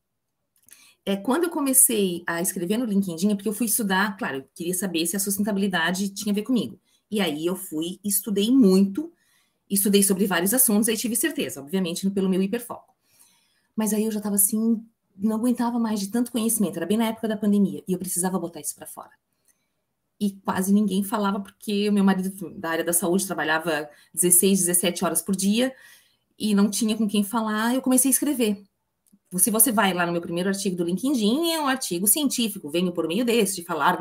[1.03, 4.49] é, quando eu comecei a escrever no LinkedIn, é porque eu fui estudar, claro, eu
[4.53, 6.77] queria saber se a sustentabilidade tinha a ver comigo.
[7.09, 9.11] E aí eu fui, estudei muito,
[9.69, 12.93] estudei sobre vários assuntos, aí tive certeza, obviamente, pelo meu hiperfoco.
[13.75, 14.83] Mas aí eu já estava assim,
[15.15, 18.39] não aguentava mais de tanto conhecimento, era bem na época da pandemia, e eu precisava
[18.39, 19.11] botar isso para fora.
[20.19, 25.05] E quase ninguém falava, porque o meu marido da área da saúde trabalhava 16, 17
[25.05, 25.73] horas por dia,
[26.39, 28.63] e não tinha com quem falar, eu comecei a escrever
[29.35, 32.93] se você vai lá no meu primeiro artigo do LinkedIn, é um artigo científico, venho
[32.93, 33.97] por meio desse, de falar,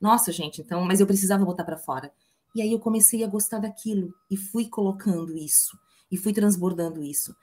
[0.00, 2.12] nossa, gente, então, mas eu precisava botar para fora.
[2.56, 5.78] E aí eu comecei a gostar daquilo e fui colocando isso
[6.10, 7.36] e fui transbordando isso.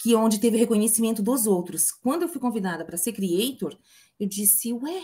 [0.00, 1.90] Que é onde teve reconhecimento dos outros.
[1.90, 3.76] Quando eu fui convidada para ser creator,
[4.20, 5.02] eu disse, ué,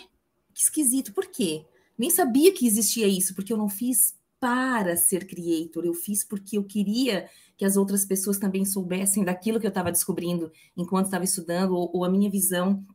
[0.55, 1.67] que esquisito, por quê?
[1.99, 6.57] Nem sabia que existia isso, porque eu não fiz para ser creator, eu fiz porque
[6.57, 11.25] eu queria que as outras pessoas também soubessem daquilo que eu estava descobrindo enquanto estava
[11.25, 12.87] estudando, ou, ou a minha visão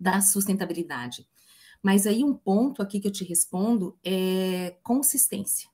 [0.00, 1.28] da sustentabilidade.
[1.82, 5.68] Mas aí um ponto aqui que eu te respondo é consistência.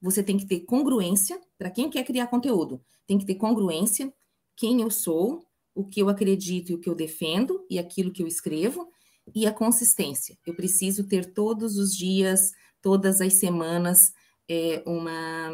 [0.00, 2.84] Você tem que ter congruência para quem quer criar conteúdo.
[3.06, 4.12] Tem que ter congruência
[4.56, 8.22] quem eu sou, o que eu acredito e o que eu defendo e aquilo que
[8.22, 8.88] eu escrevo
[9.34, 10.36] e a consistência.
[10.46, 12.52] Eu preciso ter todos os dias,
[12.82, 14.12] todas as semanas
[14.48, 15.50] é, uma,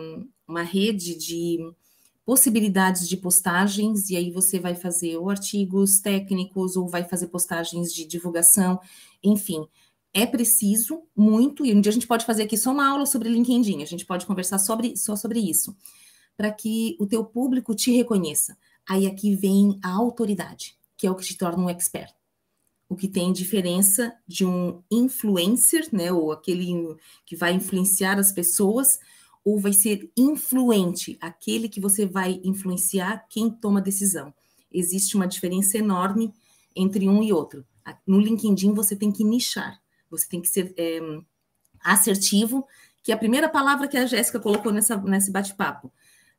[0.47, 1.59] uma rede de
[2.29, 7.91] possibilidades de postagens, e aí você vai fazer ou artigos técnicos, ou vai fazer postagens
[7.91, 8.79] de divulgação,
[9.25, 9.67] enfim.
[10.13, 13.31] É preciso muito, e um dia a gente pode fazer aqui só uma aula sobre
[13.31, 15.75] LinkedIn, a gente pode conversar sobre, só sobre isso,
[16.37, 18.59] para que o teu público te reconheça.
[18.87, 22.13] Aí aqui vem a autoridade, que é o que te torna um expert
[22.91, 28.99] o que tem diferença de um influencer, né, ou aquele que vai influenciar as pessoas,
[29.49, 34.35] ou vai ser influente, aquele que você vai influenciar quem toma decisão.
[34.71, 36.35] Existe uma diferença enorme
[36.77, 37.65] entre um e outro.
[38.07, 39.81] No LinkedIn você tem que nichar,
[40.11, 41.01] você tem que ser é,
[41.81, 42.67] assertivo,
[43.03, 45.91] que é a primeira palavra que a Jéssica colocou nessa, nesse bate-papo,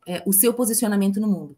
[0.07, 1.57] é o seu posicionamento no mundo.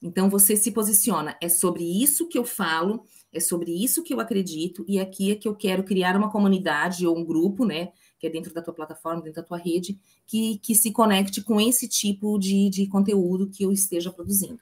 [0.00, 4.20] Então você se posiciona, é sobre isso que eu falo, é sobre isso que eu
[4.20, 7.92] acredito, e aqui é que eu quero criar uma comunidade ou um grupo, né?
[8.20, 11.60] Que é dentro da tua plataforma, dentro da tua rede, que, que se conecte com
[11.60, 14.60] esse tipo de, de conteúdo que eu esteja produzindo.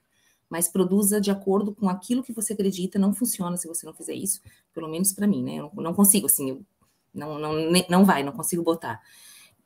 [0.48, 4.14] Mas produza de acordo com aquilo que você acredita, não funciona se você não fizer
[4.14, 4.40] isso,
[4.72, 5.56] pelo menos para mim, né?
[5.56, 6.64] Eu não, consigo, assim, eu,
[7.12, 7.52] não, não,
[7.90, 9.02] não vai, não consigo botar.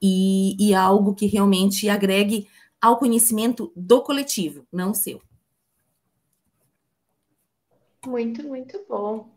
[0.00, 2.48] E, e algo que realmente agregue
[2.80, 5.22] ao conhecimento do coletivo, não seu.
[8.04, 9.30] Muito, muito bom.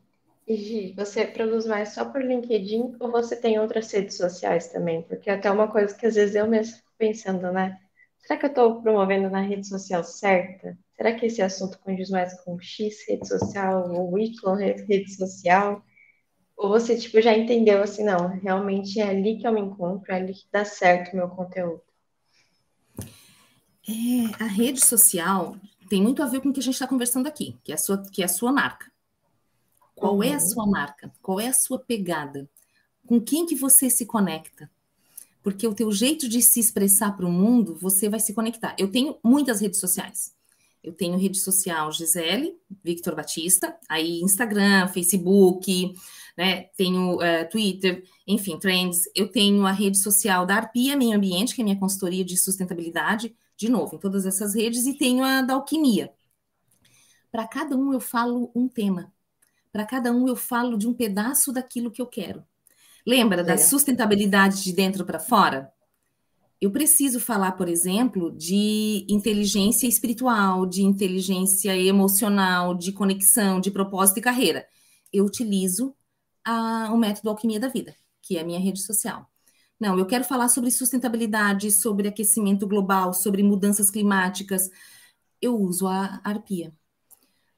[0.47, 5.01] E você produz mais só por LinkedIn ou você tem outras redes sociais também?
[5.01, 7.79] Porque é até uma coisa que às vezes eu mesmo fico pensando, né?
[8.19, 10.77] Será que eu estou promovendo na rede social certa?
[10.95, 14.55] Será que esse assunto condiz mais com X rede social ou Y
[14.87, 15.83] rede social?
[16.55, 20.15] Ou você tipo já entendeu assim, não, realmente é ali que eu me encontro, é
[20.15, 21.81] ali que dá certo o meu conteúdo?
[23.87, 25.55] É, a rede social
[25.89, 27.77] tem muito a ver com o que a gente está conversando aqui, que é a
[27.77, 28.94] sua, que é a sua marca.
[29.95, 30.23] Qual uhum.
[30.23, 30.39] é a uhum.
[30.39, 31.11] sua marca?
[31.21, 32.49] Qual é a sua pegada?
[33.07, 34.69] Com quem que você se conecta?
[35.41, 38.75] Porque o teu jeito de se expressar para o mundo, você vai se conectar.
[38.77, 40.33] Eu tenho muitas redes sociais.
[40.83, 45.95] Eu tenho rede social Gisele, Victor Batista, aí Instagram, Facebook,
[46.37, 46.63] né?
[46.77, 49.09] Tenho uh, Twitter, enfim, Trends.
[49.15, 53.35] Eu tenho a rede social da Arpia Meio Ambiente, que é minha consultoria de sustentabilidade
[53.57, 56.13] de novo, em todas essas redes, e tenho a da alquimia.
[57.31, 59.11] Para cada um eu falo um tema.
[59.75, 62.41] Para cada um eu falo de um pedaço daquilo que eu quero.
[63.05, 63.43] Lembra é.
[63.43, 65.69] da sustentabilidade de dentro para fora?
[66.61, 74.19] Eu preciso falar, por exemplo, de inteligência espiritual, de inteligência emocional, de conexão, de propósito
[74.19, 74.65] e carreira.
[75.11, 75.93] Eu utilizo
[76.45, 79.29] a, o método Alquimia da Vida, que é a minha rede social.
[79.77, 84.69] Não, eu quero falar sobre sustentabilidade, sobre aquecimento global, sobre mudanças climáticas.
[85.41, 86.73] Eu uso a arpia.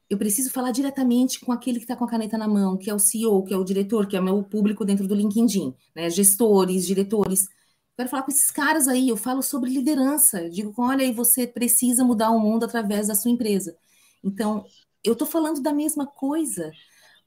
[0.09, 2.93] Eu preciso falar diretamente com aquele que está com a caneta na mão, que é
[2.93, 6.09] o CEO, que é o diretor, que é o meu público dentro do LinkedIn, né?
[6.09, 7.47] Gestores, diretores.
[7.95, 9.09] Quero falar com esses caras aí.
[9.09, 10.43] Eu falo sobre liderança.
[10.43, 13.75] Eu digo, olha, aí você precisa mudar o mundo através da sua empresa.
[14.23, 14.65] Então,
[15.03, 16.71] eu estou falando da mesma coisa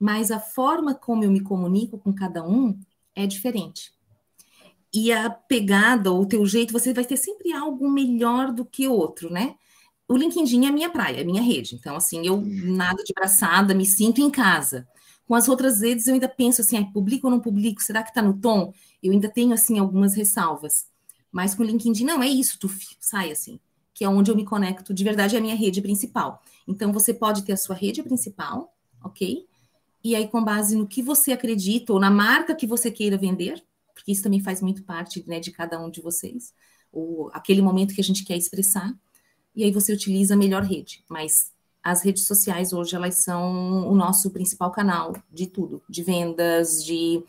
[0.01, 2.81] mas a forma como eu me comunico com cada um
[3.15, 3.93] é diferente.
[4.93, 8.89] E a pegada, ou o teu jeito, você vai ter sempre algo melhor do que
[8.89, 9.57] outro, né?
[10.11, 11.77] O LinkedIn é a minha praia, é a minha rede.
[11.77, 14.85] Então, assim, eu nada de braçada, me sinto em casa.
[15.25, 17.81] Com as outras redes, eu ainda penso assim, ah, publico ou não publico?
[17.81, 18.75] Será que está no tom?
[19.01, 20.89] Eu ainda tenho, assim, algumas ressalvas.
[21.31, 22.69] Mas com o LinkedIn, não, é isso, tu
[22.99, 23.61] sai assim.
[23.95, 26.43] Que é onde eu me conecto, de verdade, é a minha rede principal.
[26.67, 29.47] Então, você pode ter a sua rede principal, ok?
[30.03, 33.63] E aí, com base no que você acredita, ou na marca que você queira vender,
[33.95, 36.53] porque isso também faz muito parte né, de cada um de vocês,
[36.91, 38.93] ou aquele momento que a gente quer expressar,
[39.55, 41.05] e aí você utiliza a melhor rede.
[41.09, 46.85] Mas as redes sociais hoje elas são o nosso principal canal de tudo, de vendas,
[46.85, 47.25] de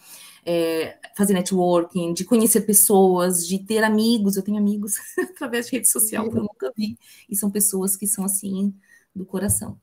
[0.45, 4.35] é, fazer networking, de conhecer pessoas, de ter amigos.
[4.35, 4.95] Eu tenho amigos
[5.35, 6.97] através de rede social que eu nunca vi,
[7.29, 8.73] e são pessoas que são assim
[9.15, 9.79] do coração.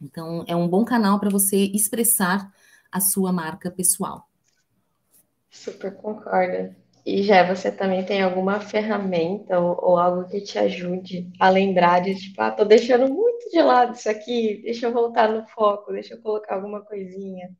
[0.00, 2.50] Então, é um bom canal para você expressar
[2.90, 4.28] a sua marca pessoal.
[5.50, 6.74] Super concordo.
[7.04, 12.00] E já você também tem alguma ferramenta ou, ou, algo que te ajude a lembrar
[12.00, 15.92] de, tipo, ah, tô deixando muito de lado isso aqui, deixa eu voltar no foco,
[15.92, 17.50] deixa eu colocar alguma coisinha.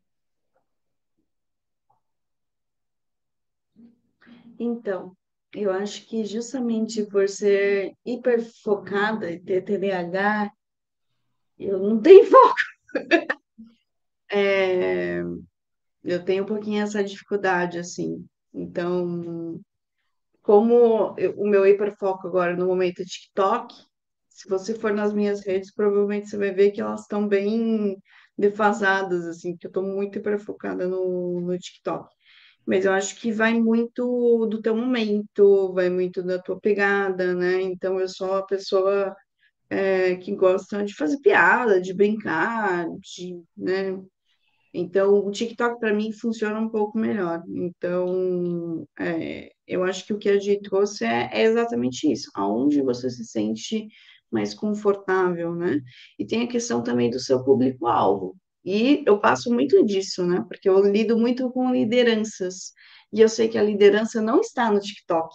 [4.59, 5.16] Então,
[5.55, 10.53] eu acho que justamente por ser hiper focada e ter TDAH,
[11.59, 12.55] eu não tenho foco.
[14.31, 15.20] É,
[16.05, 18.26] eu tenho um pouquinho essa dificuldade, assim.
[18.53, 19.61] Então,
[20.43, 23.75] como eu, o meu hiperfoco agora no momento é TikTok,
[24.29, 27.97] se você for nas minhas redes, provavelmente você vai ver que elas estão bem
[28.39, 32.09] defasadas, assim, porque eu estou muito hiperfocada no, no TikTok.
[32.67, 37.61] Mas eu acho que vai muito do teu momento, vai muito da tua pegada, né?
[37.63, 39.15] Então eu sou a pessoa
[39.69, 43.99] é, que gosta de fazer piada, de brincar, de, né?
[44.72, 47.42] Então, o TikTok para mim funciona um pouco melhor.
[47.48, 52.30] Então, é, eu acho que o que a gente trouxe é, é, exatamente isso.
[52.35, 53.88] Aonde você se sente
[54.30, 55.80] mais confortável, né?
[56.18, 58.37] E tem a questão também do seu público-alvo.
[58.64, 60.44] E eu passo muito disso, né?
[60.48, 62.72] Porque eu lido muito com lideranças.
[63.12, 65.35] E eu sei que a liderança não está no TikTok,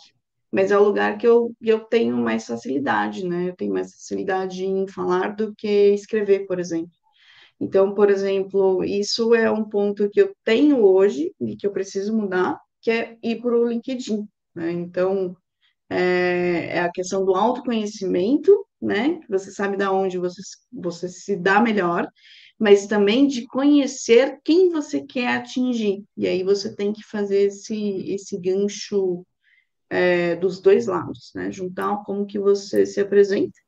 [0.51, 3.49] mas é o lugar que eu, eu tenho mais facilidade, né?
[3.49, 7.04] Eu tenho mais facilidade em falar do que escrever, por exemplo.
[7.59, 12.15] Então, por exemplo, isso é um ponto que eu tenho hoje e que eu preciso
[12.15, 14.27] mudar, que é ir para o LinkedIn.
[14.53, 14.71] Né?
[14.71, 15.35] Então,
[15.89, 19.19] é, é, a questão do autoconhecimento, né?
[19.29, 20.41] Você sabe da onde você,
[20.71, 22.07] você se dá melhor,
[22.59, 26.03] mas também de conhecer quem você quer atingir.
[26.17, 27.75] E aí você tem que fazer esse,
[28.11, 29.25] esse gancho
[29.89, 31.51] é, dos dois lados, né?
[31.51, 33.64] Juntar como que você se apresenta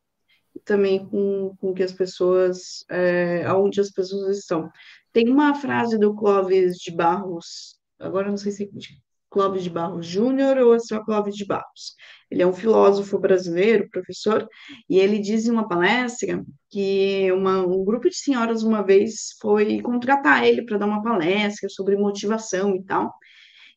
[0.67, 4.69] também com, com que as pessoas, é, aonde as pessoas estão.
[5.13, 8.67] Tem uma frase do Clóvis de Barros, agora não sei se é
[9.29, 11.95] Clóvis de Barros Júnior ou é só Clóvis de Barros.
[12.29, 14.47] Ele é um filósofo brasileiro, professor,
[14.89, 19.81] e ele diz em uma palestra que uma, um grupo de senhoras uma vez foi
[19.81, 23.13] contratar ele para dar uma palestra sobre motivação e tal.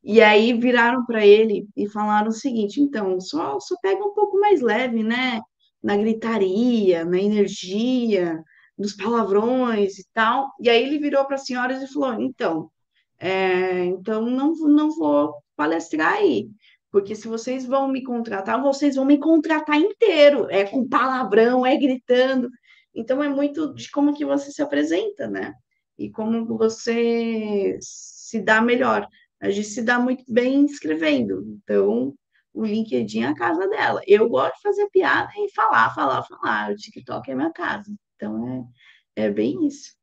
[0.02, 4.38] E aí viraram para ele e falaram o seguinte: então, só, só pega um pouco
[4.40, 5.40] mais leve, né?
[5.82, 8.42] Na gritaria, na energia,
[8.76, 10.50] nos palavrões e tal.
[10.60, 12.70] E aí ele virou para as senhoras e falou: então,
[13.18, 16.48] é, então não, não vou palestrar aí,
[16.90, 21.76] porque se vocês vão me contratar, vocês vão me contratar inteiro, é com palavrão, é
[21.76, 22.48] gritando.
[22.94, 25.54] Então é muito de como que você se apresenta, né?
[25.98, 29.06] E como você se dá melhor.
[29.40, 31.44] A gente se dá muito bem escrevendo.
[31.62, 32.14] Então,
[32.52, 34.00] o LinkedIn é a casa dela.
[34.06, 36.72] Eu gosto de fazer piada e falar, falar, falar.
[36.72, 37.92] O TikTok é minha casa.
[38.16, 38.70] Então
[39.16, 39.94] é, é bem isso.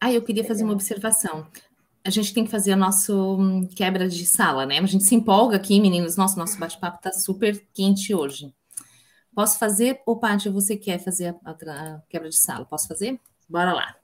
[0.00, 1.46] Ah, eu queria fazer uma observação.
[2.02, 4.78] A gente tem que fazer a nossa hum, quebra de sala, né?
[4.78, 6.16] A gente se empolga aqui, meninos.
[6.16, 8.54] Nossa, nosso bate-papo está super quente hoje.
[9.34, 10.00] Posso fazer?
[10.06, 12.64] Ou, Paty, você quer fazer a, a quebra de sala?
[12.64, 13.20] Posso fazer?
[13.48, 13.94] Bora lá.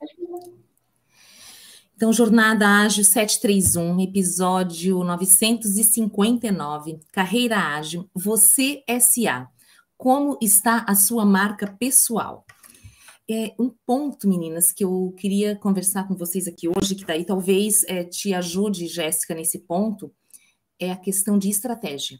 [1.97, 9.49] Então, Jornada Ágil 731, episódio 959, Carreira Ágil, Você SA.
[9.97, 12.45] Como está a sua marca pessoal?
[13.27, 17.83] É um ponto, meninas, que eu queria conversar com vocês aqui hoje, que daí talvez
[17.85, 20.13] é, te ajude, Jéssica, nesse ponto,
[20.79, 22.19] é a questão de estratégia.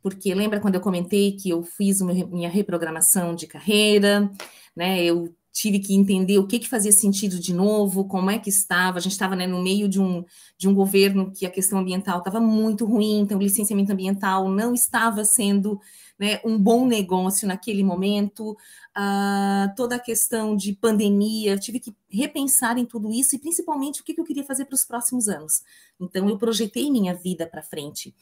[0.00, 4.30] Porque lembra quando eu comentei que eu fiz minha reprogramação de carreira,
[4.76, 5.02] né?
[5.02, 8.98] Eu tive que entender o que, que fazia sentido de novo, como é que estava.
[8.98, 10.24] A gente estava né, no meio de um,
[10.56, 14.72] de um governo que a questão ambiental estava muito ruim, então o licenciamento ambiental não
[14.72, 15.80] estava sendo
[16.16, 22.78] né, um bom negócio naquele momento, uh, toda a questão de pandemia, tive que repensar
[22.78, 25.62] em tudo isso e principalmente o que, que eu queria fazer para os próximos anos.
[26.00, 28.14] Então, eu projetei minha vida para frente.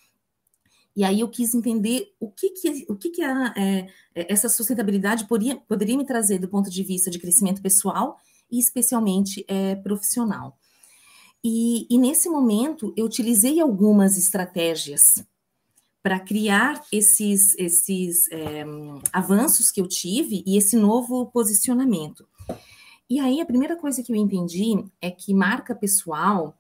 [0.97, 5.27] E aí eu quis entender o que, que, o que, que é, é, essa sustentabilidade
[5.27, 8.17] poderia, poderia me trazer do ponto de vista de crescimento pessoal
[8.51, 10.59] e especialmente é, profissional.
[11.45, 15.23] E, e, nesse momento eu utilizei algumas estratégias
[16.03, 18.65] para criar esses, esses é,
[19.13, 22.27] avanços que eu tive e esse novo posicionamento.
[23.09, 26.57] E aí a primeira coisa que eu entendi é que marca pessoal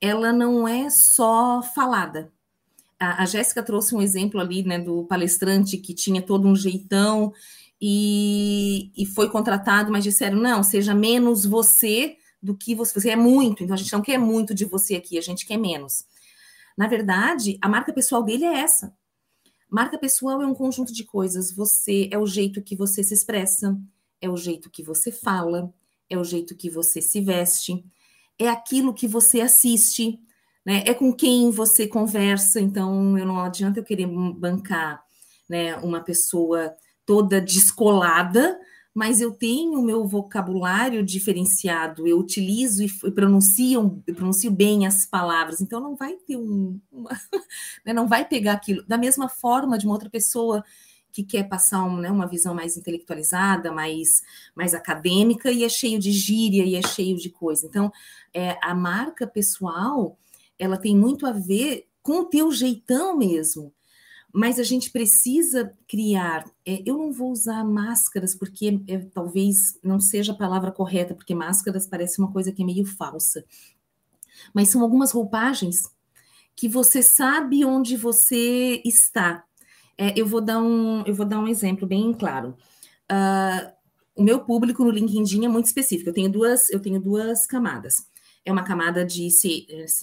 [0.00, 2.32] ela não é só falada.
[3.02, 7.32] A, a Jéssica trouxe um exemplo ali né, do palestrante que tinha todo um jeitão
[7.80, 13.00] e, e foi contratado, mas disseram: não, seja menos você do que você.
[13.00, 15.56] Você é muito, então a gente não quer muito de você aqui, a gente quer
[15.56, 16.04] menos.
[16.78, 18.94] Na verdade, a marca pessoal dele é essa.
[19.68, 21.50] Marca pessoal é um conjunto de coisas.
[21.50, 23.76] Você é o jeito que você se expressa,
[24.20, 25.74] é o jeito que você fala,
[26.08, 27.84] é o jeito que você se veste,
[28.38, 30.20] é aquilo que você assiste,
[30.64, 30.82] né?
[30.86, 32.60] É com quem você conversa.
[32.60, 35.02] Então, eu não adianta eu querer bancar,
[35.48, 38.58] né, uma pessoa toda descolada,
[38.94, 45.06] mas eu tenho o meu vocabulário diferenciado, eu utilizo e pronuncio, eu pronuncio bem as
[45.06, 47.10] palavras, então não vai ter um, uma,
[47.84, 50.62] né, não vai pegar aquilo da mesma forma de uma outra pessoa
[51.10, 54.22] que quer passar um, né, uma visão mais intelectualizada, mais,
[54.54, 57.66] mais acadêmica, e é cheio de gíria e é cheio de coisa.
[57.66, 57.92] Então,
[58.32, 60.18] é, a marca pessoal,
[60.62, 63.72] ela tem muito a ver com o teu jeitão mesmo
[64.32, 66.50] mas a gente precisa criar.
[66.64, 71.34] É, eu não vou usar máscaras porque é, talvez não seja a palavra correta, porque
[71.34, 73.44] máscaras parece uma coisa que é meio falsa.
[74.54, 75.82] Mas são algumas roupagens
[76.56, 79.44] que você sabe onde você está.
[79.98, 82.56] É, eu vou dar um, eu vou dar um exemplo bem claro.
[83.10, 83.70] Uh,
[84.16, 86.08] o meu público no LinkedIn é muito específico.
[86.08, 88.10] Eu tenho duas, eu tenho duas camadas
[88.44, 89.28] é uma camada de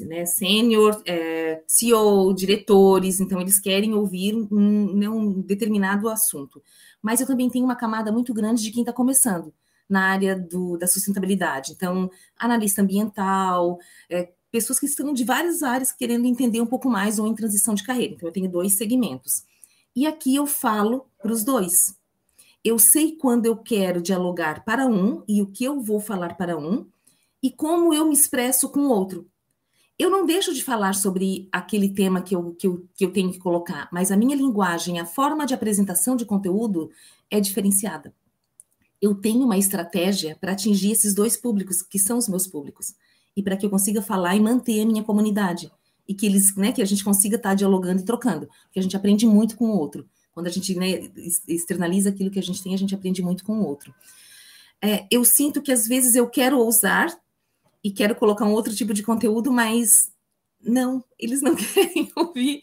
[0.05, 6.61] né, sênior, é, CEO, diretores, então eles querem ouvir um, né, um, determinado assunto.
[7.01, 9.53] Mas eu também tenho uma camada muito grande de quem está começando
[9.89, 11.73] na área do, da sustentabilidade.
[11.73, 13.77] Então, analista ambiental,
[14.09, 17.73] é, pessoas que estão de várias áreas querendo entender um pouco mais ou em transição
[17.73, 18.13] de carreira.
[18.13, 19.43] Então, eu tenho dois segmentos.
[19.95, 21.97] E aqui eu falo para os dois.
[22.63, 26.57] Eu sei quando eu quero dialogar para um e o que eu vou falar para
[26.57, 26.85] um,
[27.41, 29.27] e como eu me expresso com o outro.
[29.97, 33.31] Eu não deixo de falar sobre aquele tema que eu, que, eu, que eu tenho
[33.31, 36.89] que colocar, mas a minha linguagem, a forma de apresentação de conteúdo
[37.29, 38.13] é diferenciada.
[39.01, 42.95] Eu tenho uma estratégia para atingir esses dois públicos, que são os meus públicos,
[43.35, 45.69] e para que eu consiga falar e manter a minha comunidade,
[46.07, 48.81] e que eles, né, que a gente consiga estar tá dialogando e trocando, porque a
[48.81, 50.07] gente aprende muito com o outro.
[50.31, 51.09] Quando a gente né,
[51.45, 53.93] externaliza aquilo que a gente tem, a gente aprende muito com o outro.
[54.81, 57.13] É, eu sinto que às vezes eu quero ousar
[57.83, 60.11] e quero colocar um outro tipo de conteúdo, mas
[60.61, 62.61] não, eles não querem ouvir.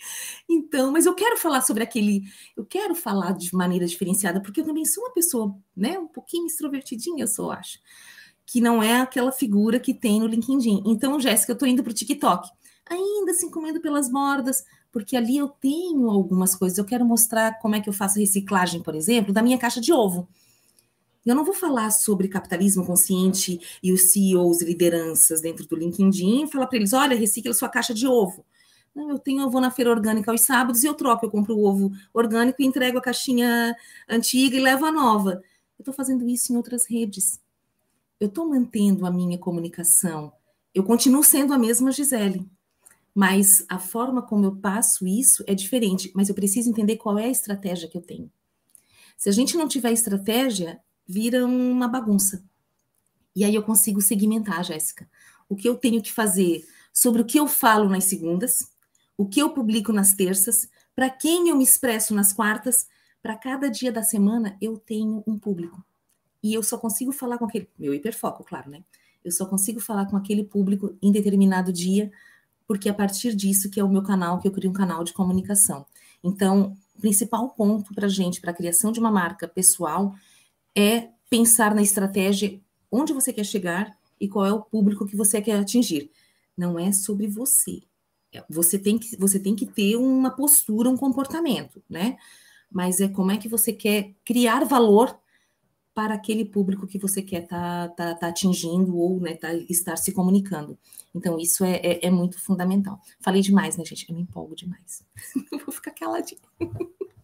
[0.48, 2.22] Então, mas eu quero falar sobre aquele,
[2.56, 6.46] eu quero falar de maneira diferenciada, porque eu também sou uma pessoa, né, um pouquinho
[6.46, 7.78] extrovertidinha, eu sou, acho,
[8.44, 10.82] que não é aquela figura que tem no LinkedIn.
[10.86, 12.48] Então, Jéssica, eu estou indo para o TikTok,
[12.88, 14.62] ainda assim comendo pelas bordas,
[14.92, 16.78] porque ali eu tenho algumas coisas.
[16.78, 19.92] Eu quero mostrar como é que eu faço reciclagem, por exemplo, da minha caixa de
[19.92, 20.28] ovo.
[21.26, 26.68] Eu não vou falar sobre capitalismo consciente e os CEOs lideranças dentro do LinkedIn falar
[26.68, 28.46] para eles: olha, recicla sua caixa de ovo.
[28.94, 31.54] Não, eu tenho, eu vou na feira orgânica aos sábados e eu troco, eu compro
[31.54, 33.76] o ovo orgânico e entrego a caixinha
[34.08, 35.42] antiga e levo a nova.
[35.78, 37.38] Eu estou fazendo isso em outras redes.
[38.18, 40.32] Eu estou mantendo a minha comunicação.
[40.74, 42.48] Eu continuo sendo a mesma Gisele,
[43.14, 46.10] mas a forma como eu passo isso é diferente.
[46.14, 48.30] Mas eu preciso entender qual é a estratégia que eu tenho.
[49.16, 52.42] Se a gente não tiver estratégia, vira uma bagunça.
[53.34, 55.08] E aí eu consigo segmentar, Jéssica.
[55.48, 58.72] O que eu tenho que fazer sobre o que eu falo nas segundas,
[59.16, 62.86] o que eu publico nas terças, para quem eu me expresso nas quartas,
[63.22, 65.84] para cada dia da semana eu tenho um público.
[66.42, 67.68] E eu só consigo falar com aquele.
[67.78, 68.82] Meu hiperfoco, claro, né?
[69.24, 72.10] Eu só consigo falar com aquele público em determinado dia,
[72.66, 75.02] porque é a partir disso que é o meu canal, que eu crio um canal
[75.02, 75.84] de comunicação.
[76.22, 80.14] Então, o principal ponto para gente, para a criação de uma marca pessoal,
[80.76, 82.60] é pensar na estratégia,
[82.92, 86.10] onde você quer chegar e qual é o público que você quer atingir.
[86.56, 87.82] Não é sobre você.
[88.32, 92.16] É, você tem que, você tem que ter uma postura, um comportamento, né?
[92.70, 95.18] Mas é como é que você quer criar valor
[95.94, 99.96] para aquele público que você quer estar tá, tá, tá atingindo ou né, tá, estar
[99.96, 100.78] se comunicando.
[101.14, 103.00] Então, isso é, é, é, muito fundamental.
[103.20, 104.06] Falei demais, né, gente?
[104.06, 105.02] Eu me empolgo demais.
[105.64, 106.40] vou ficar caladinha.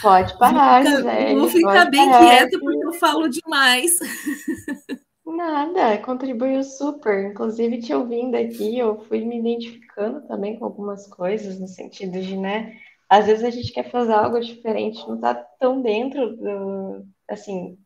[0.00, 2.18] Pode parar, vou ficar, Vou ficar bem parar.
[2.18, 3.98] quieta porque eu falo demais.
[5.24, 7.30] Nada, contribuiu super.
[7.30, 12.36] Inclusive, te ouvindo aqui, eu fui me identificando também com algumas coisas, no sentido de,
[12.36, 12.78] né,
[13.08, 17.76] às vezes a gente quer fazer algo diferente, não tá tão dentro do, assim,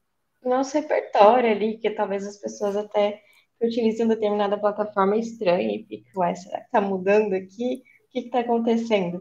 [0.42, 3.20] do nosso repertório ali, que talvez as pessoas até
[3.62, 7.82] utilizam determinada plataforma estranha e fiquem, ué, será que tá mudando aqui?
[8.08, 9.20] O que que tá acontecendo?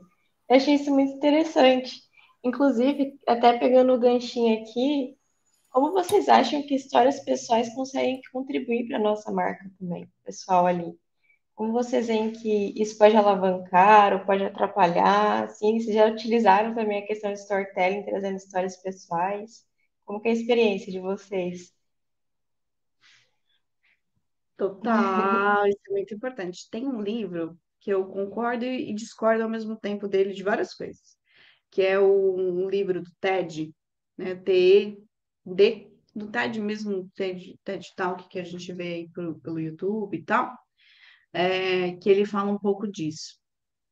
[0.49, 2.01] Eu achei isso muito interessante.
[2.43, 5.17] Inclusive, até pegando o ganchinho aqui,
[5.69, 10.97] como vocês acham que histórias pessoais conseguem contribuir para a nossa marca também, pessoal ali?
[11.55, 15.49] Como vocês veem que isso pode alavancar ou pode atrapalhar?
[15.51, 19.65] Sim, vocês já utilizaram também a questão de storytelling, trazendo histórias pessoais?
[20.05, 21.73] Como que é a experiência de vocês?
[24.57, 26.69] Total, isso é muito importante.
[26.69, 31.17] Tem um livro que eu concordo e discordo ao mesmo tempo dele de várias coisas,
[31.73, 33.73] que é o, um livro do TED,
[34.15, 34.35] né?
[34.35, 40.15] T-E-D, do TED mesmo, TED, TED Talk que a gente vê aí pelo, pelo YouTube
[40.15, 40.55] e tal,
[41.33, 43.39] é, que ele fala um pouco disso.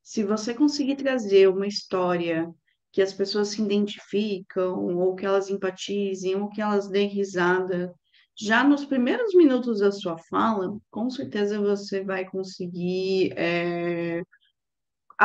[0.04, 2.48] Se você conseguir trazer uma história
[2.92, 7.92] que as pessoas se identificam, ou que elas empatizem, ou que elas deem risada,
[8.38, 14.22] já nos primeiros minutos da sua fala, com certeza você vai conseguir é,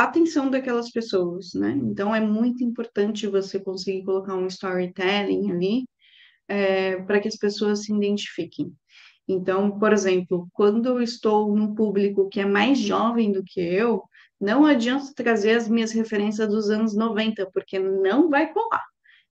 [0.05, 1.71] atenção daquelas pessoas, né?
[1.71, 5.87] Então é muito importante você conseguir colocar um storytelling ali
[6.49, 8.73] é, para que as pessoas se identifiquem.
[9.29, 14.03] Então, por exemplo, quando eu estou num público que é mais jovem do que eu,
[14.41, 18.85] não adianta trazer as minhas referências dos anos 90, porque não vai colar.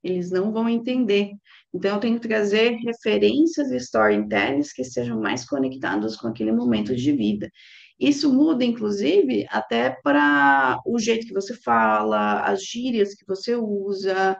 [0.03, 1.31] Eles não vão entender.
[1.73, 6.95] Então, eu tenho que trazer referências e storytellings que sejam mais conectados com aquele momento
[6.95, 7.49] de vida.
[7.99, 14.37] Isso muda, inclusive, até para o jeito que você fala, as gírias que você usa,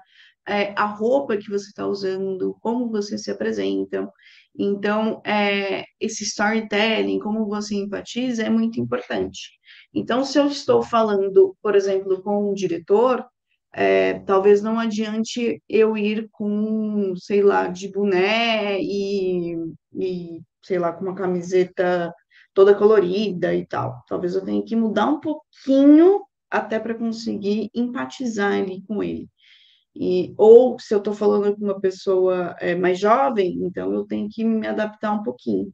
[0.48, 4.10] é, a roupa que você está usando, como você se apresenta.
[4.58, 9.52] Então, é, esse storytelling, como você empatiza, é muito importante.
[9.94, 13.26] Então, se eu estou falando, por exemplo, com um diretor,
[13.74, 19.56] é, talvez não adiante eu ir com, sei lá, de boné e,
[19.94, 22.14] e, sei lá, com uma camiseta
[22.56, 24.04] toda colorida e tal.
[24.08, 29.30] Talvez eu tenha que mudar um pouquinho até para conseguir empatizar ali com ele.
[29.96, 34.28] E, ou se eu estou falando com uma pessoa é, mais jovem, então eu tenho
[34.30, 35.72] que me adaptar um pouquinho.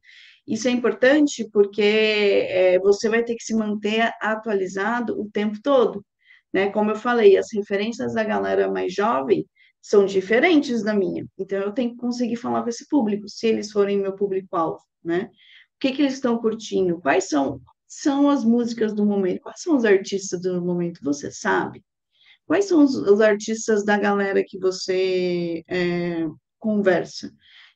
[0.48, 6.04] Isso é importante porque é, você vai ter que se manter atualizado o tempo todo.
[6.54, 6.70] Né?
[6.72, 9.46] Como eu falei, as referências da galera mais jovem
[9.82, 11.26] são diferentes da minha.
[11.38, 14.82] Então eu tenho que conseguir falar com esse público, se eles forem meu público-alvo.
[15.04, 15.30] Né?
[15.82, 17.02] Que, que eles estão curtindo?
[17.02, 19.42] Quais são, são as músicas do momento?
[19.42, 21.02] Quais são os artistas do momento?
[21.04, 21.84] Você sabe?
[22.46, 26.28] Quais são os, os artistas da galera que você é,
[26.60, 27.32] conversa?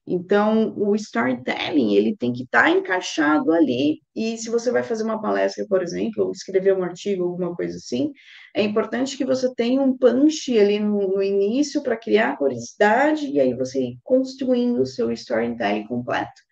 [0.07, 3.99] Então, o storytelling, ele tem que estar tá encaixado ali.
[4.15, 7.75] E se você vai fazer uma palestra, por exemplo, ou escrever um artigo, alguma coisa
[7.77, 8.11] assim,
[8.53, 13.39] é importante que você tenha um punch ali no, no início para criar curiosidade e
[13.39, 16.44] aí você ir construindo o seu storytelling completo.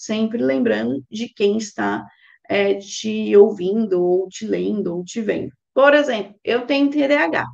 [0.00, 2.06] Sempre lembrando de quem está
[2.48, 5.52] é, te ouvindo, ou te lendo, ou te vendo.
[5.74, 7.44] Por exemplo, eu tenho TDAH.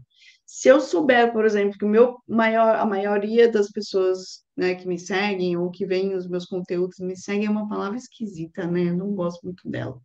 [0.47, 4.97] Se eu souber, por exemplo, que meu maior, a maioria das pessoas né, que me
[4.97, 8.91] seguem ou que veem os meus conteúdos me seguem é uma palavra esquisita, né?
[8.91, 9.99] Eu não gosto muito dela.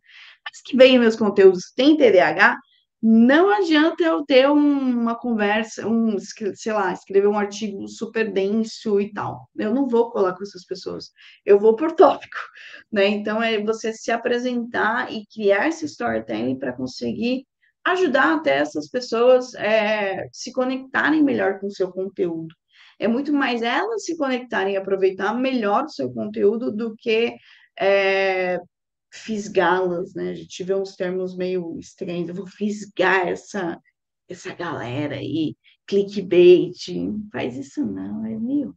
[0.44, 2.58] Mas que veem meus conteúdos tem TDAH,
[3.02, 6.16] não adianta eu ter uma conversa, um,
[6.54, 9.48] sei lá, escrever um artigo super denso e tal.
[9.56, 11.10] Eu não vou colar com essas pessoas.
[11.44, 12.38] Eu vou por tópico,
[12.92, 13.06] né?
[13.08, 17.44] Então é você se apresentar e criar esse storytelling para conseguir
[17.84, 22.54] ajudar até essas pessoas é, se conectarem melhor com o seu conteúdo.
[23.00, 27.34] É muito mais elas se conectarem e aproveitar melhor o seu conteúdo do que
[27.76, 28.60] é,
[29.12, 30.30] fisgá-las, né?
[30.30, 33.80] A gente vê uns termos meio estranhos, eu vou fisgar essa,
[34.28, 35.54] essa galera aí,
[35.86, 36.74] clickbait,
[37.30, 38.74] faz isso não, é meio...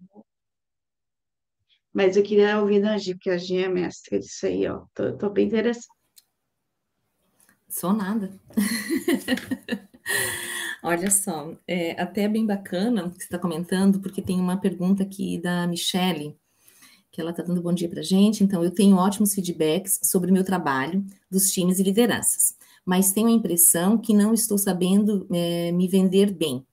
[1.94, 5.18] Mas eu queria ouvir da Gi, porque a Gi é mestra disso aí, ó, tô,
[5.18, 5.96] tô bem interessada.
[7.70, 8.38] Sou nada.
[10.84, 15.42] Olha só, é até bem bacana que você está comentando, porque tem uma pergunta aqui
[15.42, 16.38] da Michele,
[17.16, 18.44] que ela está dando bom dia para a gente.
[18.44, 21.02] Então, eu tenho ótimos feedbacks sobre o meu trabalho,
[21.32, 26.34] dos times e lideranças, mas tenho a impressão que não estou sabendo é, me vender
[26.34, 26.66] bem,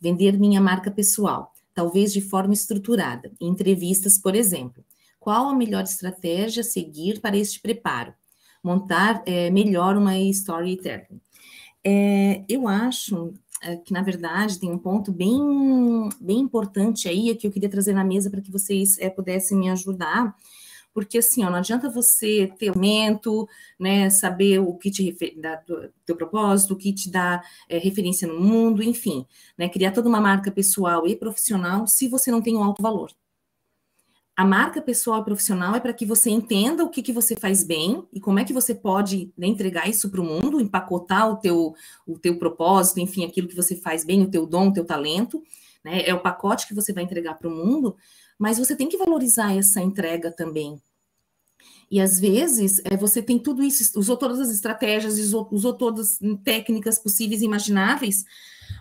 [0.00, 1.52] vender minha marca pessoal.
[1.72, 4.84] talvez de forma estruturada, em entrevistas, por exemplo.
[5.18, 8.12] Qual a melhor estratégia a seguir para este preparo?
[8.62, 11.20] Montar é, melhor uma storytelling.
[11.84, 15.40] É, eu acho é, que, na verdade, tem um ponto bem,
[16.20, 19.70] bem importante aí que eu queria trazer na mesa para que vocês é, pudessem me
[19.70, 20.34] ajudar,
[20.92, 25.90] porque assim, ó, não adianta você ter aumento, né, saber o que te dá do
[26.04, 29.26] teu propósito, o que te dá é, referência no mundo, enfim,
[29.56, 33.10] né, criar toda uma marca pessoal e profissional se você não tem um alto valor.
[34.36, 37.62] A marca pessoal e profissional é para que você entenda o que, que você faz
[37.62, 41.36] bem e como é que você pode né, entregar isso para o mundo, empacotar o
[41.36, 41.74] teu,
[42.06, 45.42] o teu propósito, enfim, aquilo que você faz bem, o teu dom, o teu talento,
[45.84, 46.02] né?
[46.06, 47.96] É o pacote que você vai entregar para o mundo,
[48.38, 50.80] mas você tem que valorizar essa entrega também.
[51.90, 56.18] E às vezes é, você tem tudo isso, usou todas as estratégias, usou, usou todas
[56.22, 58.24] as técnicas possíveis e imagináveis,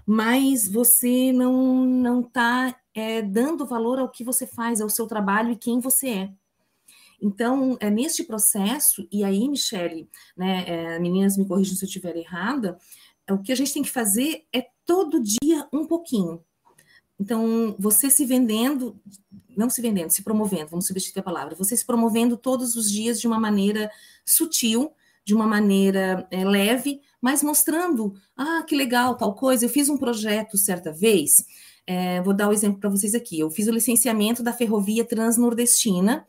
[0.05, 5.51] mas você não não está é, dando valor ao que você faz, ao seu trabalho
[5.51, 6.33] e quem você é.
[7.21, 12.15] Então, é neste processo, e aí, Michele, né, é, meninas me corrijam se eu estiver
[12.15, 12.77] errada,
[13.27, 16.43] é, o que a gente tem que fazer é todo dia um pouquinho.
[17.19, 18.97] Então, você se vendendo,
[19.55, 23.19] não se vendendo, se promovendo, vamos substituir a palavra, você se promovendo todos os dias
[23.19, 23.91] de uma maneira
[24.25, 24.93] sutil,
[25.25, 29.65] de uma maneira é, leve, mas mostrando, ah, que legal, tal coisa.
[29.65, 31.43] Eu fiz um projeto certa vez,
[31.85, 33.39] é, vou dar o um exemplo para vocês aqui.
[33.39, 36.25] Eu fiz o licenciamento da ferrovia transnordestina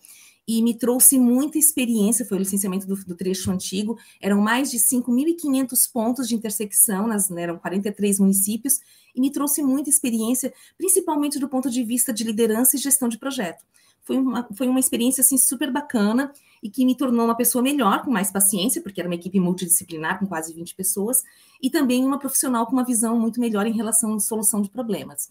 [0.48, 4.78] e me trouxe muita experiência, foi o licenciamento do, do trecho antigo, eram mais de
[4.78, 8.80] 5.500 pontos de intersecção, nas, né, eram 43 municípios,
[9.14, 13.16] e me trouxe muita experiência, principalmente do ponto de vista de liderança e gestão de
[13.18, 13.64] projeto.
[14.02, 16.32] Foi uma, foi uma experiência assim super bacana
[16.62, 20.18] e que me tornou uma pessoa melhor, com mais paciência, porque era uma equipe multidisciplinar
[20.18, 21.22] com quase 20 pessoas,
[21.62, 25.30] e também uma profissional com uma visão muito melhor em relação à solução de problemas.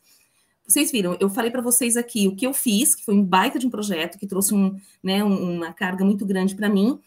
[0.68, 3.58] Vocês viram, eu falei para vocês aqui o que eu fiz, que foi um baita
[3.58, 7.00] de um projeto que trouxe um, né, uma carga muito grande para mim,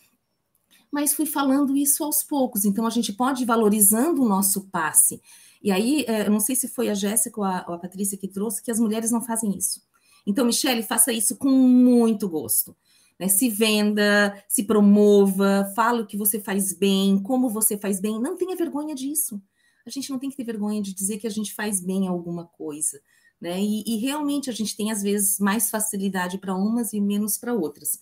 [0.90, 2.64] mas fui falando isso aos poucos.
[2.64, 5.22] Então a gente pode ir valorizando o nosso passe.
[5.62, 8.18] E aí, é, eu não sei se foi a Jéssica ou a, ou a Patrícia
[8.18, 9.80] que trouxe, que as mulheres não fazem isso.
[10.26, 12.76] Então, Michele, faça isso com muito gosto.
[13.22, 13.28] Né?
[13.28, 18.20] Se venda, se promova, fala o que você faz bem, como você faz bem.
[18.20, 19.40] Não tenha vergonha disso.
[19.86, 22.46] A gente não tem que ter vergonha de dizer que a gente faz bem alguma
[22.46, 23.00] coisa.
[23.40, 23.62] Né?
[23.62, 27.54] E, e realmente a gente tem, às vezes, mais facilidade para umas e menos para
[27.54, 28.00] outras.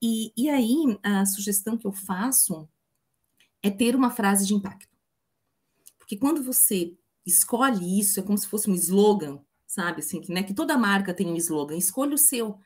[0.00, 2.66] E, e aí, a sugestão que eu faço
[3.62, 4.96] é ter uma frase de impacto.
[5.98, 6.96] Porque quando você
[7.26, 10.00] escolhe isso, é como se fosse um slogan, sabe?
[10.00, 12.58] Assim, que, né, que toda marca tem um slogan, escolha o seu.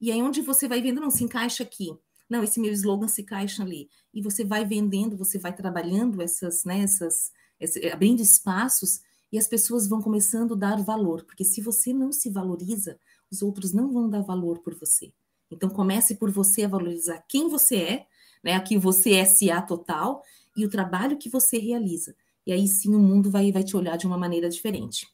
[0.00, 1.96] E aí onde você vai vendo, não, se encaixa aqui.
[2.28, 3.88] Não, esse meu slogan se encaixa ali.
[4.12, 9.00] E você vai vendendo, você vai trabalhando essas, né, essas, esse, abrindo espaços
[9.32, 12.98] e as pessoas vão começando a dar valor, porque se você não se valoriza,
[13.30, 15.12] os outros não vão dar valor por você.
[15.50, 18.06] Então comece por você a valorizar quem você é,
[18.42, 18.54] né?
[18.54, 20.22] Aqui você é SA total
[20.56, 22.14] e o trabalho que você realiza.
[22.46, 25.06] E aí sim o mundo vai, vai te olhar de uma maneira diferente.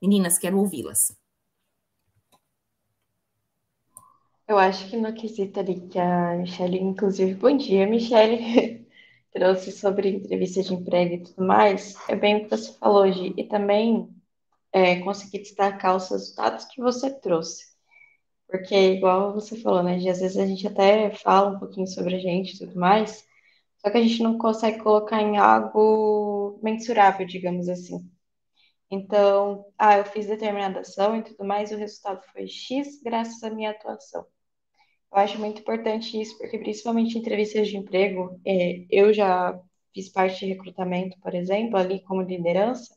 [0.00, 1.16] Meninas, quero ouvi-las.
[4.46, 8.86] Eu acho que no quesito ali que a Michelle, inclusive, bom dia, Michelle,
[9.32, 13.32] trouxe sobre entrevista de emprego e tudo mais, é bem o que você falou hoje,
[13.36, 14.08] e também
[14.72, 17.66] é, conseguir destacar os resultados que você trouxe.
[18.48, 22.16] Porque, igual você falou, né, de, às vezes a gente até fala um pouquinho sobre
[22.16, 23.26] a gente e tudo mais,
[23.78, 28.10] só que a gente não consegue colocar em algo mensurável, digamos assim.
[28.90, 33.50] Então, ah, eu fiz determinada ação e tudo mais, o resultado foi X graças à
[33.50, 34.26] minha atuação.
[35.14, 39.56] Eu acho muito importante isso, porque principalmente em entrevistas de emprego, é, eu já
[39.94, 42.92] fiz parte de recrutamento, por exemplo, ali como liderança,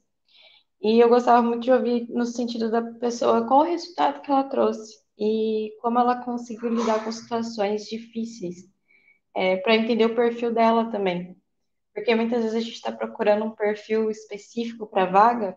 [0.82, 4.43] e eu gostava muito de ouvir no sentido da pessoa qual o resultado que ela
[4.45, 8.68] trouxe e como ela conseguiu lidar com situações difíceis,
[9.36, 11.38] é, para entender o perfil dela também.
[11.93, 15.55] Porque muitas vezes a gente está procurando um perfil específico para vaga,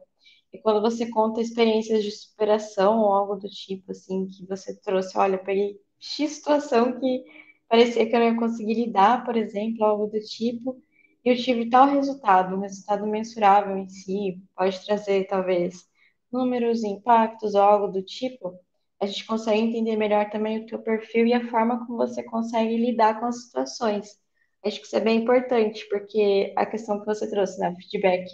[0.53, 5.17] e quando você conta experiências de superação ou algo do tipo, assim, que você trouxe,
[5.17, 7.25] olha, peguei X situação que
[7.69, 10.83] parecia que eu não ia conseguir lidar, por exemplo, algo do tipo,
[11.25, 15.87] e eu tive tal resultado, um resultado mensurável em si, pode trazer talvez
[16.33, 18.55] números, impactos ou algo do tipo,
[19.01, 22.77] a gente consegue entender melhor também o teu perfil e a forma como você consegue
[22.77, 24.19] lidar com as situações.
[24.65, 28.31] Acho que isso é bem importante, porque a questão que você trouxe, né, feedback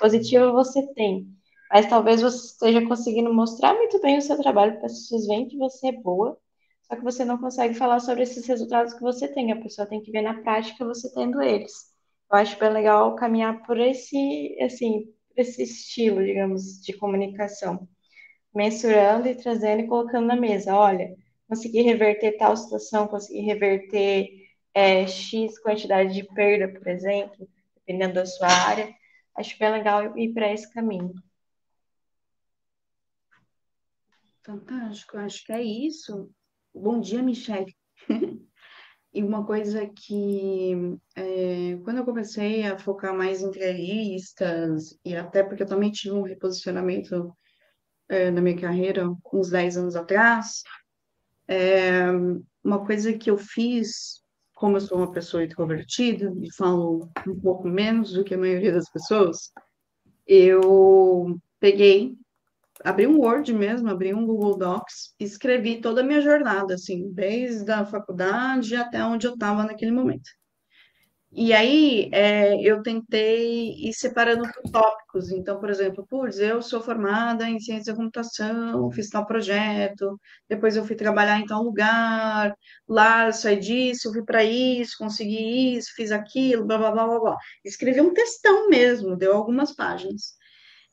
[0.00, 1.26] positivo você tem,
[1.70, 5.48] mas talvez você esteja conseguindo mostrar muito bem o seu trabalho para as pessoas verem
[5.48, 6.38] que você é boa,
[6.88, 9.52] só que você não consegue falar sobre esses resultados que você tem.
[9.52, 11.72] A pessoa tem que ver na prática você tendo eles.
[12.30, 17.88] Eu acho bem legal caminhar por esse, assim, esse estilo, digamos, de comunicação.
[18.54, 20.74] mensurando e trazendo e colocando na mesa.
[20.74, 21.14] Olha,
[21.48, 24.28] consegui reverter tal situação, consegui reverter
[24.74, 28.94] é, X quantidade de perda, por exemplo, dependendo da sua área.
[29.36, 31.14] Acho bem legal ir para esse caminho.
[34.44, 36.30] Fantástico, acho que é isso.
[36.78, 37.74] Bom dia, Michelle.
[39.14, 40.74] E uma coisa que,
[41.16, 46.14] é, quando eu comecei a focar mais em entrevistas, e até porque eu também tive
[46.14, 47.34] um reposicionamento
[48.10, 50.62] é, na minha carreira uns 10 anos atrás,
[51.48, 52.10] é,
[52.62, 54.20] uma coisa que eu fiz,
[54.54, 58.72] como eu sou uma pessoa introvertida e falo um pouco menos do que a maioria
[58.72, 59.50] das pessoas,
[60.26, 62.18] eu peguei
[62.84, 67.70] abri um Word mesmo, abri um Google Docs, escrevi toda a minha jornada, assim, desde
[67.70, 70.30] a faculdade até onde eu estava naquele momento.
[71.32, 75.30] E aí é, eu tentei ir separando por tópicos.
[75.30, 80.18] Então, por exemplo, putz, eu sou formada em ciência da computação, fiz tal projeto,
[80.48, 82.54] depois eu fui trabalhar em tal lugar,
[82.88, 87.06] lá eu saí disso, eu fui para isso, consegui isso, fiz aquilo, blá blá blá
[87.06, 87.36] blá blá.
[87.64, 90.36] Escrevi um textão mesmo, deu algumas páginas.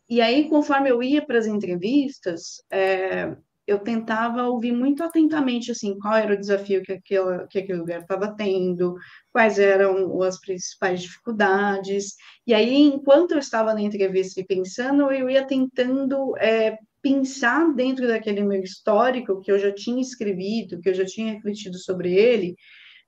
[0.10, 3.36] E aí, conforme eu ia para as entrevistas, é,
[3.66, 8.02] eu tentava ouvir muito atentamente, assim, qual era o desafio que aquele, que aquele lugar
[8.02, 8.96] estava tendo,
[9.32, 12.16] quais eram as principais dificuldades.
[12.46, 18.08] E aí, enquanto eu estava na entrevista e pensando, eu ia tentando é, pensar dentro
[18.08, 22.56] daquele meu histórico que eu já tinha escrevido, que eu já tinha refletido sobre ele,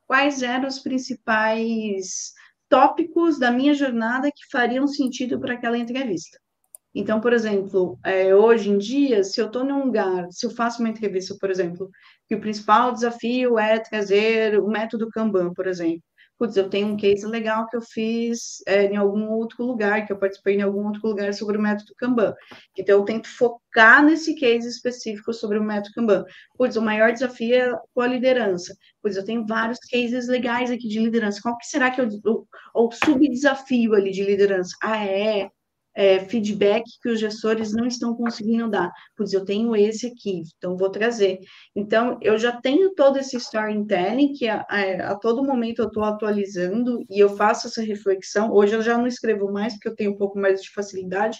[0.07, 2.33] quais eram os principais
[2.69, 6.39] tópicos da minha jornada que fariam sentido para aquela entrevista.
[6.95, 10.79] Então, por exemplo, é, hoje em dia, se eu estou num lugar, se eu faço
[10.79, 11.89] uma entrevista, por exemplo,
[12.25, 16.01] que o principal desafio é trazer o método Kanban, por exemplo.
[16.37, 20.11] Putz, eu tenho um case legal que eu fiz é, em algum outro lugar, que
[20.11, 22.33] eu participei em algum outro lugar sobre o método Kanban.
[22.77, 26.25] Então, eu tento focar nesse case específico sobre o método Kanban.
[26.57, 28.75] Putz, o maior desafio é com a liderança.
[29.01, 31.41] Pois eu tenho vários cases legais aqui de liderança.
[31.41, 34.75] Qual que será que é o, o, o subdesafio ali de liderança?
[34.81, 35.49] Ah, é
[35.95, 38.91] é, feedback que os gestores não estão conseguindo dar.
[39.15, 41.39] Pois eu tenho esse aqui, então vou trazer.
[41.75, 46.03] Então, eu já tenho todo esse storytelling que a, a, a todo momento eu estou
[46.03, 48.51] atualizando e eu faço essa reflexão.
[48.51, 51.39] Hoje eu já não escrevo mais, porque eu tenho um pouco mais de facilidade,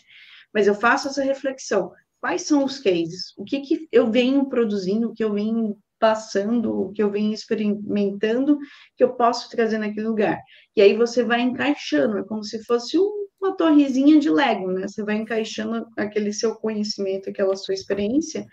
[0.54, 1.92] mas eu faço essa reflexão.
[2.22, 3.34] Quais são os cases?
[3.38, 7.34] O que, que eu venho produzindo, o que eu venho passando, o que eu venho
[7.34, 8.58] experimentando,
[8.96, 10.40] que eu posso trazer naquele lugar.
[10.76, 14.88] E aí você vai encaixando, é como se fosse um uma torrezinha de Lego, né?
[14.88, 18.46] Você vai encaixando aquele seu conhecimento, aquela sua experiência,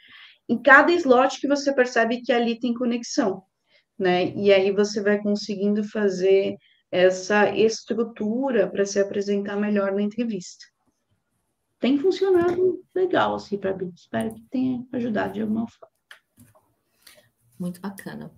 [0.49, 3.43] em cada slot que você percebe que ali tem conexão,
[3.99, 4.33] né?
[4.35, 6.57] E aí você vai conseguindo fazer
[6.91, 10.67] essa estrutura para se apresentar melhor na entrevista.
[11.81, 13.91] Tem funcionado legal, assim, para mim.
[13.97, 15.93] Espero que tenha ajudado de alguma forma.
[17.59, 18.31] Muito bacana.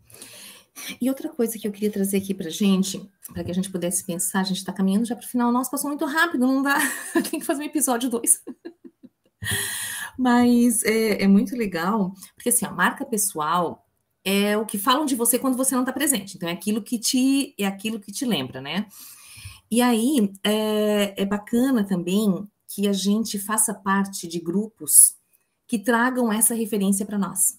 [1.00, 3.00] E outra coisa que eu queria trazer aqui para gente,
[3.32, 5.70] para que a gente pudesse pensar, a gente está caminhando já para o final, nossa,
[5.70, 6.78] passou muito rápido, não dá,
[7.30, 8.42] tem que fazer um episódio 2.
[10.18, 13.86] Mas é, é, muito legal, porque assim, a marca pessoal
[14.24, 16.36] é o que falam de você quando você não está presente.
[16.36, 18.86] Então é aquilo que te é aquilo que te lembra, né?
[19.70, 25.16] E aí é, é bacana também que a gente faça parte de grupos
[25.66, 27.58] que tragam essa referência para nós.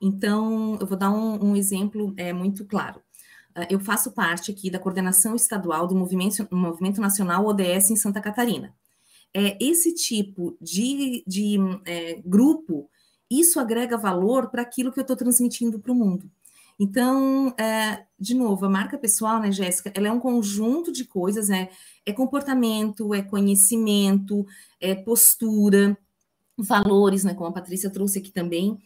[0.00, 3.00] Então, eu vou dar um, um exemplo é, muito claro.
[3.56, 8.20] Uh, eu faço parte aqui da coordenação estadual do Movimento, Movimento Nacional ODS em Santa
[8.20, 8.74] Catarina.
[9.32, 12.88] É, esse tipo de, de é, grupo,
[13.30, 16.30] isso agrega valor para aquilo que eu estou transmitindo para o mundo.
[16.78, 21.48] Então, é, de novo, a marca pessoal, né, Jéssica, ela é um conjunto de coisas,
[21.48, 21.70] né?
[22.04, 24.46] É comportamento, é conhecimento,
[24.80, 25.96] é postura,
[26.56, 27.34] valores, né?
[27.34, 28.78] Como a Patrícia trouxe aqui também.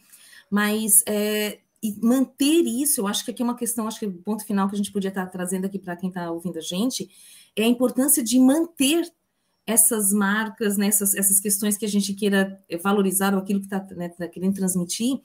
[0.51, 1.59] Mas é,
[2.01, 4.75] manter isso, eu acho que aqui é uma questão, acho que o ponto final que
[4.75, 7.09] a gente podia estar trazendo aqui para quem está ouvindo a gente,
[7.55, 9.09] é a importância de manter
[9.65, 13.79] essas marcas, né, essas, essas questões que a gente queira valorizar ou aquilo que está
[13.95, 15.21] né, tá querendo transmitir,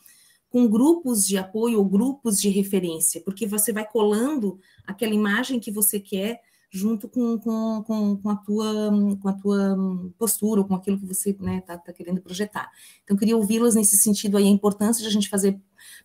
[0.48, 5.70] com grupos de apoio ou grupos de referência, porque você vai colando aquela imagem que
[5.70, 6.40] você quer
[6.70, 8.90] junto com, com, com, com, a, tua,
[9.20, 9.76] com a tua
[10.18, 12.70] postura, ou com aquilo que você está né, tá, tá querendo projetar.
[13.04, 15.58] Então, queria ouvi-las nesse sentido aí, a importância de a gente fazer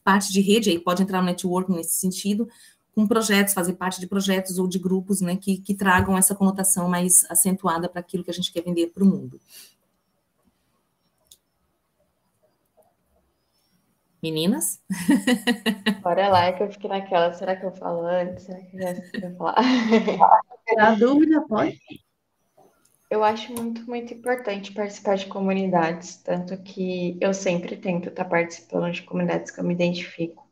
[0.04, 2.48] parte de rede, aí pode entrar no network nesse sentido,
[2.94, 6.90] com projetos, fazer parte de projetos ou de grupos né, que, que tragam essa conotação
[6.90, 9.40] mais acentuada para aquilo que a gente quer vender para o mundo.
[14.22, 14.80] Meninas?
[16.02, 17.34] Bora lá, é que eu fiquei naquela.
[17.34, 18.46] Será que eu falo antes?
[18.46, 19.56] Será que já vai falar?
[20.76, 21.80] Na dúvida, pode.
[23.10, 28.92] Eu acho muito, muito importante participar de comunidades, tanto que eu sempre tento estar participando
[28.92, 30.48] de comunidades que eu me identifico,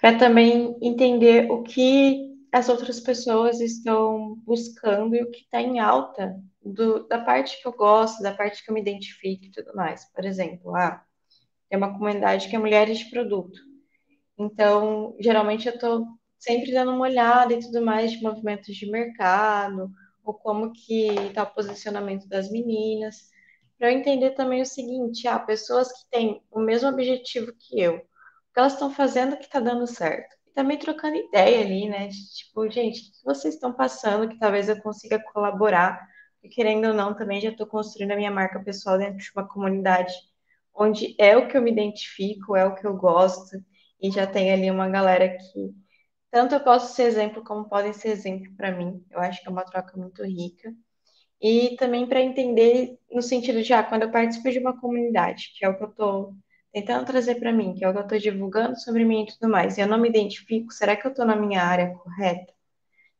[0.00, 5.80] para também entender o que as outras pessoas estão buscando e o que está em
[5.80, 9.74] alta do, da parte que eu gosto, da parte que eu me identifico e tudo
[9.74, 10.04] mais.
[10.12, 11.02] Por exemplo, ah,
[11.74, 13.58] tem uma comunidade que é mulheres de produto.
[14.38, 16.06] Então, geralmente eu estou
[16.38, 19.90] sempre dando uma olhada e tudo mais de movimentos de mercado,
[20.22, 23.28] ou como que está o posicionamento das meninas,
[23.76, 27.80] para eu entender também o seguinte, há ah, pessoas que têm o mesmo objetivo que
[27.80, 30.36] eu, o que elas estão fazendo que está dando certo.
[30.46, 32.08] E também trocando ideia ali, né?
[32.08, 36.00] Tipo, gente, o que vocês estão passando que talvez eu consiga colaborar,
[36.40, 39.48] e querendo ou não, também já estou construindo a minha marca pessoal dentro de uma
[39.48, 40.12] comunidade
[40.74, 43.56] onde é o que eu me identifico, é o que eu gosto,
[44.00, 45.74] e já tem ali uma galera que
[46.30, 49.04] tanto eu posso ser exemplo, como podem ser exemplo para mim.
[49.10, 50.74] Eu acho que é uma troca muito rica.
[51.40, 55.64] E também para entender no sentido de, ah, quando eu participo de uma comunidade, que
[55.64, 56.34] é o que eu estou
[56.72, 59.50] tentando trazer para mim, que é o que eu estou divulgando sobre mim e tudo
[59.50, 62.52] mais, e eu não me identifico, será que eu estou na minha área correta?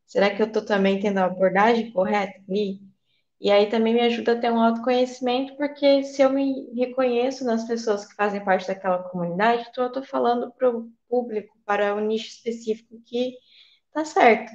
[0.06, 2.80] Será que eu estou também tendo a abordagem correta ali?
[3.44, 7.66] E aí também me ajuda a ter um autoconhecimento, porque se eu me reconheço nas
[7.68, 12.00] pessoas que fazem parte daquela comunidade, então eu estou falando para o público, para um
[12.00, 13.34] nicho específico que
[13.92, 14.50] tá certo.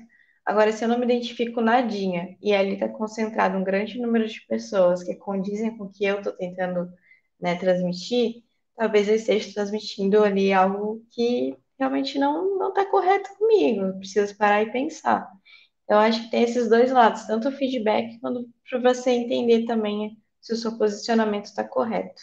[0.45, 4.41] Agora, se eu não me identifico nadinha e ali está concentrado um grande número de
[4.47, 6.91] pessoas que condizem com o que eu estou tentando
[7.39, 8.43] né, transmitir,
[8.75, 13.83] talvez eu esteja transmitindo ali algo que realmente não não está correto comigo.
[13.85, 15.29] Eu preciso parar e pensar.
[15.89, 20.17] Eu acho que tem esses dois lados, tanto o feedback quanto para você entender também
[20.39, 22.21] se o seu posicionamento está correto.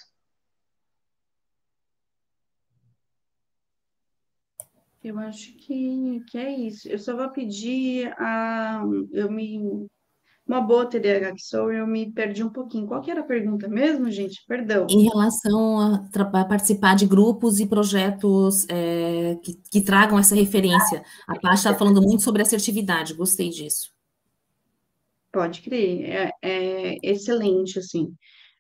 [5.02, 6.88] Eu acho que, que é isso.
[6.88, 8.82] Eu só vou pedir a.
[9.12, 9.86] Eu me.
[10.46, 12.86] Uma boa TDAH que sou, eu me perdi um pouquinho.
[12.86, 14.44] Qual que era a pergunta mesmo, gente?
[14.46, 14.86] Perdão.
[14.88, 21.02] Em relação a, a participar de grupos e projetos é, que, que, tragam essa referência.
[21.26, 23.90] A Paty está falando muito sobre assertividade, gostei disso.
[25.32, 28.14] Pode crer, é, é excelente, assim.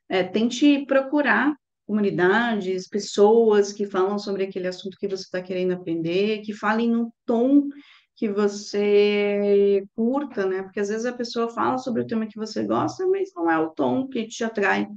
[0.08, 1.54] É, tente procurar
[1.86, 7.12] comunidades, pessoas que falam sobre aquele assunto que você está querendo aprender, que falem no
[7.24, 7.68] tom
[8.16, 10.62] que você curta, né?
[10.62, 13.58] Porque às vezes a pessoa fala sobre o tema que você gosta, mas não é
[13.58, 14.88] o tom que te atrai.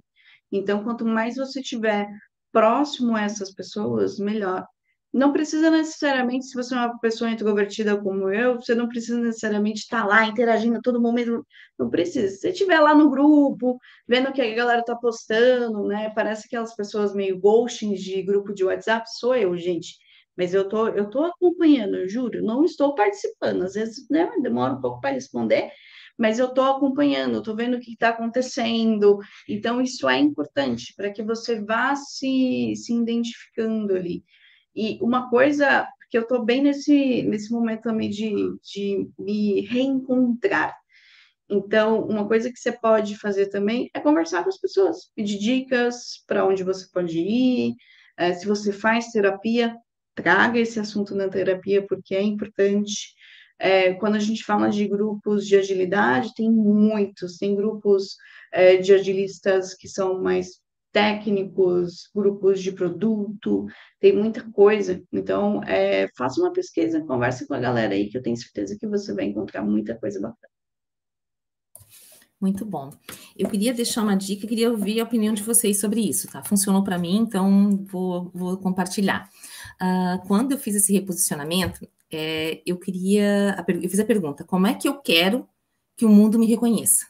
[0.51, 2.07] Então, quanto mais você tiver
[2.51, 4.65] próximo a essas pessoas, melhor.
[5.11, 9.81] Não precisa necessariamente, se você é uma pessoa introvertida como eu, você não precisa necessariamente
[9.81, 11.45] estar lá interagindo a todo momento.
[11.77, 12.27] Não precisa.
[12.29, 16.11] Se você estiver lá no grupo, vendo o que a galera está postando, né?
[16.11, 19.97] Parece aquelas pessoas meio ghosting de grupo de WhatsApp, sou eu, gente.
[20.39, 23.63] Mas eu tô, eu tô acompanhando, eu juro, não estou participando.
[23.63, 25.69] Às vezes, né, demora um pouco para responder,
[26.17, 29.19] mas eu estou acompanhando, estou vendo o que está acontecendo.
[29.49, 34.23] Então, isso é importante para que você vá se, se identificando ali.
[34.73, 38.33] E uma coisa que eu estou bem nesse, nesse momento também de,
[38.63, 40.73] de me reencontrar.
[41.49, 46.23] Então, uma coisa que você pode fazer também é conversar com as pessoas, pedir dicas
[46.25, 47.75] para onde você pode ir.
[48.17, 49.75] É, se você faz terapia,
[50.21, 53.13] traga esse assunto na terapia, porque é importante.
[53.57, 58.15] É, quando a gente fala de grupos de agilidade, tem muitos, tem grupos
[58.53, 60.61] é, de agilistas que são mais
[60.91, 63.65] técnicos, grupos de produto,
[63.99, 65.01] tem muita coisa.
[65.11, 68.87] Então, é, faça uma pesquisa, converse com a galera aí, que eu tenho certeza que
[68.87, 70.49] você vai encontrar muita coisa bacana.
[72.41, 72.89] Muito bom.
[73.37, 76.41] Eu queria deixar uma dica, queria ouvir a opinião de vocês sobre isso, tá?
[76.41, 79.29] Funcionou para mim, então vou, vou compartilhar.
[79.81, 84.73] Uh, quando eu fiz esse reposicionamento, é, eu queria, eu fiz a pergunta: como é
[84.73, 85.47] que eu quero
[85.95, 87.07] que o mundo me reconheça?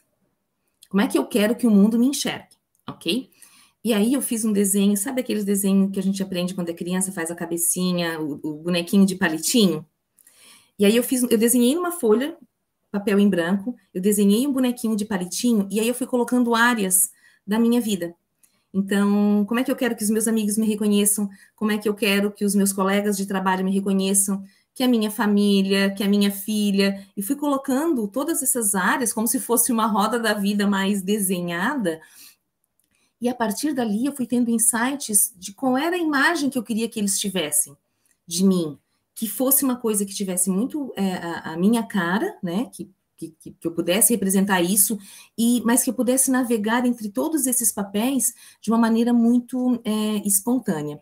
[0.90, 2.58] Como é que eu quero que o mundo me enxergue?
[2.88, 3.30] Ok?
[3.84, 6.74] E aí eu fiz um desenho, sabe aqueles desenhos que a gente aprende quando é
[6.74, 9.86] criança, faz a cabecinha, o, o bonequinho de palitinho?
[10.78, 12.38] E aí eu fiz, eu desenhei numa folha,
[12.92, 17.12] papel em branco, eu desenhei um bonequinho de palitinho e aí eu fui colocando áreas
[17.46, 18.16] da minha vida.
[18.74, 21.30] Então, como é que eu quero que os meus amigos me reconheçam?
[21.56, 24.44] Como é que eu quero que os meus colegas de trabalho me reconheçam?
[24.74, 29.28] Que a minha família, que a minha filha, e fui colocando todas essas áreas como
[29.28, 32.00] se fosse uma roda da vida mais desenhada
[33.22, 36.64] e a partir dali eu fui tendo insights de qual era a imagem que eu
[36.64, 37.76] queria que eles tivessem
[38.26, 38.78] de mim,
[39.14, 42.70] que fosse uma coisa que tivesse muito é, a, a, minha cara, né?
[42.72, 42.90] Que,
[43.28, 44.98] que, que, eu pudesse representar isso,
[45.38, 50.26] e mas que eu pudesse navegar entre todos esses papéis de uma maneira muito é,
[50.26, 51.02] espontânea.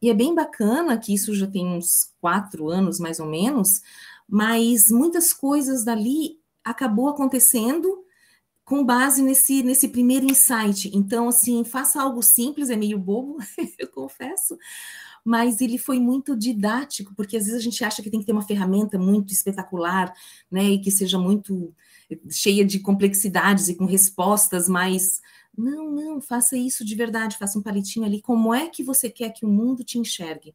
[0.00, 3.82] E é bem bacana que isso já tem uns quatro anos, mais ou menos,
[4.28, 8.02] mas muitas coisas dali acabou acontecendo
[8.64, 10.90] com base nesse, nesse primeiro insight.
[10.94, 13.36] Então, assim, faça algo simples, é meio bobo,
[13.78, 14.56] eu confesso,
[15.24, 18.32] mas ele foi muito didático, porque às vezes a gente acha que tem que ter
[18.32, 20.12] uma ferramenta muito espetacular,
[20.50, 21.72] né, e que seja muito
[22.30, 25.20] cheia de complexidades e com respostas mais.
[25.56, 28.20] Não, não, faça isso de verdade, faça um palitinho ali.
[28.20, 30.54] Como é que você quer que o mundo te enxergue?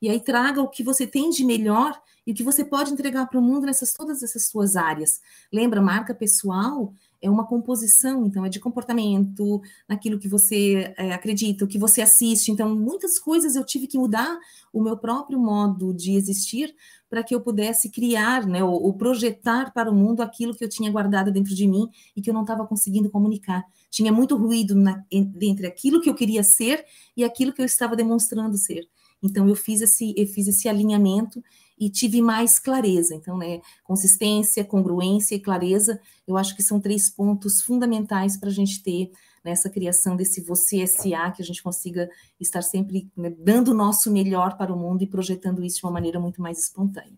[0.00, 3.26] E aí traga o que você tem de melhor e o que você pode entregar
[3.26, 5.20] para o mundo nessas todas essas suas áreas.
[5.52, 11.64] Lembra, marca pessoal é uma composição, então é de comportamento, naquilo que você é, acredita,
[11.64, 12.50] o que você assiste.
[12.50, 14.38] Então, muitas coisas eu tive que mudar
[14.72, 16.74] o meu próprio modo de existir
[17.10, 20.68] para que eu pudesse criar, né, ou, ou, projetar para o mundo aquilo que eu
[20.68, 23.64] tinha guardado dentro de mim e que eu não estava conseguindo comunicar.
[23.90, 26.84] Tinha muito ruído na, entre aquilo que eu queria ser
[27.16, 28.86] e aquilo que eu estava demonstrando ser.
[29.22, 31.42] Então, eu fiz esse, eu fiz esse alinhamento
[31.78, 33.14] e tive mais clareza.
[33.14, 38.52] Então, né, consistência, congruência e clareza, eu acho que são três pontos fundamentais para a
[38.52, 39.10] gente ter
[39.44, 44.10] nessa criação desse você SA, que a gente consiga estar sempre né, dando o nosso
[44.10, 47.16] melhor para o mundo e projetando isso de uma maneira muito mais espontânea.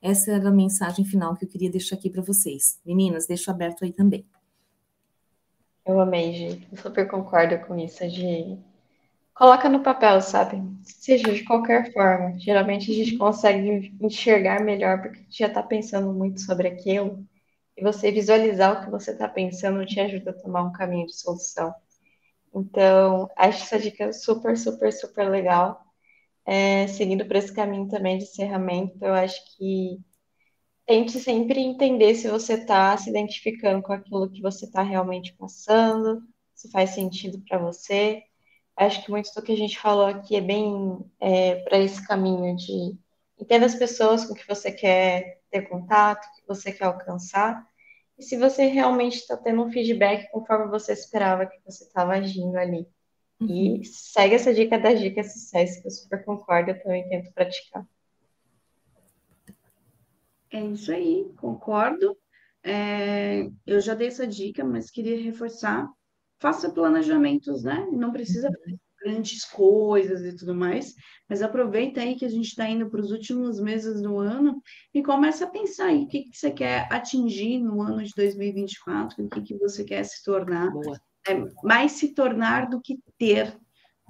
[0.00, 2.78] Essa era a mensagem final que eu queria deixar aqui para vocês.
[2.86, 4.24] Meninas, deixo aberto aí também.
[5.84, 6.68] Eu amei, Gi.
[6.70, 8.58] Eu super concordo com isso de
[9.38, 10.60] coloca no papel, sabe?
[10.82, 12.36] Seja de qualquer forma.
[12.38, 17.24] Geralmente a gente consegue enxergar melhor porque já está pensando muito sobre aquilo.
[17.76, 21.16] E você visualizar o que você está pensando te ajuda a tomar um caminho de
[21.16, 21.72] solução.
[22.54, 25.80] Então, acho essa dica super, super, super legal.
[26.44, 30.00] É, seguindo por esse caminho também de encerramento, eu acho que
[30.86, 36.22] tente sempre entender se você está se identificando com aquilo que você está realmente passando,
[36.54, 38.24] se faz sentido para você
[38.86, 42.56] acho que muito do que a gente falou aqui é bem é, para esse caminho
[42.56, 42.96] de
[43.38, 47.66] entender as pessoas com que você quer ter contato, que você quer alcançar,
[48.18, 52.56] e se você realmente está tendo um feedback conforme você esperava que você estava agindo
[52.56, 52.86] ali.
[53.40, 53.76] Uhum.
[53.76, 57.86] E segue essa dica das dicas sociais, que eu super concordo, eu também tento praticar.
[60.50, 62.16] É isso aí, concordo.
[62.62, 65.88] É, eu já dei essa dica, mas queria reforçar
[66.38, 67.86] faça planejamentos, né?
[67.92, 70.94] Não precisa fazer grandes coisas e tudo mais,
[71.28, 74.60] mas aproveita aí que a gente está indo para os últimos meses do ano
[74.92, 79.24] e começa a pensar aí o que, que você quer atingir no ano de 2024,
[79.24, 80.70] o que, que você quer se tornar.
[80.70, 81.00] Boa.
[81.28, 83.56] É, mais se tornar do que ter.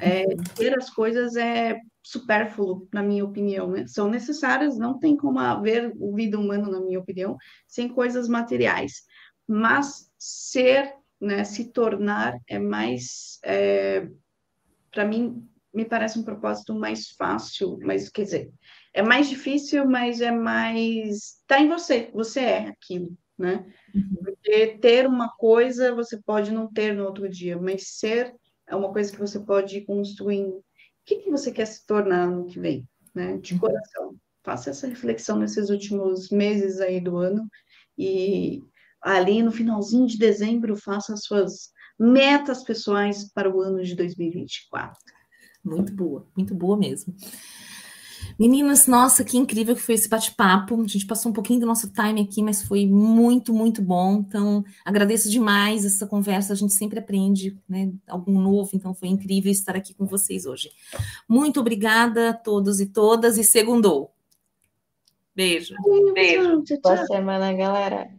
[0.00, 0.24] É,
[0.54, 3.70] ter as coisas é supérfluo, na minha opinião.
[3.70, 3.86] Né?
[3.86, 9.02] São necessárias, não tem como haver vida humana, na minha opinião, sem coisas materiais.
[9.46, 14.08] Mas ser né, se tornar é mais, é,
[14.90, 18.52] para mim, me parece um propósito mais fácil, mas quer dizer,
[18.92, 21.38] é mais difícil, mas é mais.
[21.40, 23.64] Está em você, você é aquilo, né?
[23.94, 24.16] Uhum.
[24.24, 28.34] Porque ter uma coisa você pode não ter no outro dia, mas ser
[28.66, 30.56] é uma coisa que você pode ir construindo.
[30.56, 30.64] O
[31.04, 33.36] que, que você quer se tornar no que vem, né?
[33.38, 33.60] De uhum.
[33.60, 34.16] coração.
[34.42, 37.46] Faça essa reflexão nesses últimos meses aí do ano
[37.96, 38.62] e
[39.02, 44.96] ali no finalzinho de dezembro, faça as suas metas pessoais para o ano de 2024.
[45.64, 47.14] Muito boa, muito boa mesmo.
[48.38, 50.80] Meninas, nossa, que incrível que foi esse bate-papo.
[50.80, 54.24] A gente passou um pouquinho do nosso time aqui, mas foi muito, muito bom.
[54.26, 56.52] Então, agradeço demais essa conversa.
[56.52, 60.70] A gente sempre aprende né, algo novo, então foi incrível estar aqui com vocês hoje.
[61.28, 64.12] Muito obrigada a todos e todas, e segundou.
[65.34, 65.74] Beijo.
[66.14, 66.62] Beijo.
[66.82, 68.17] Boa semana, galera.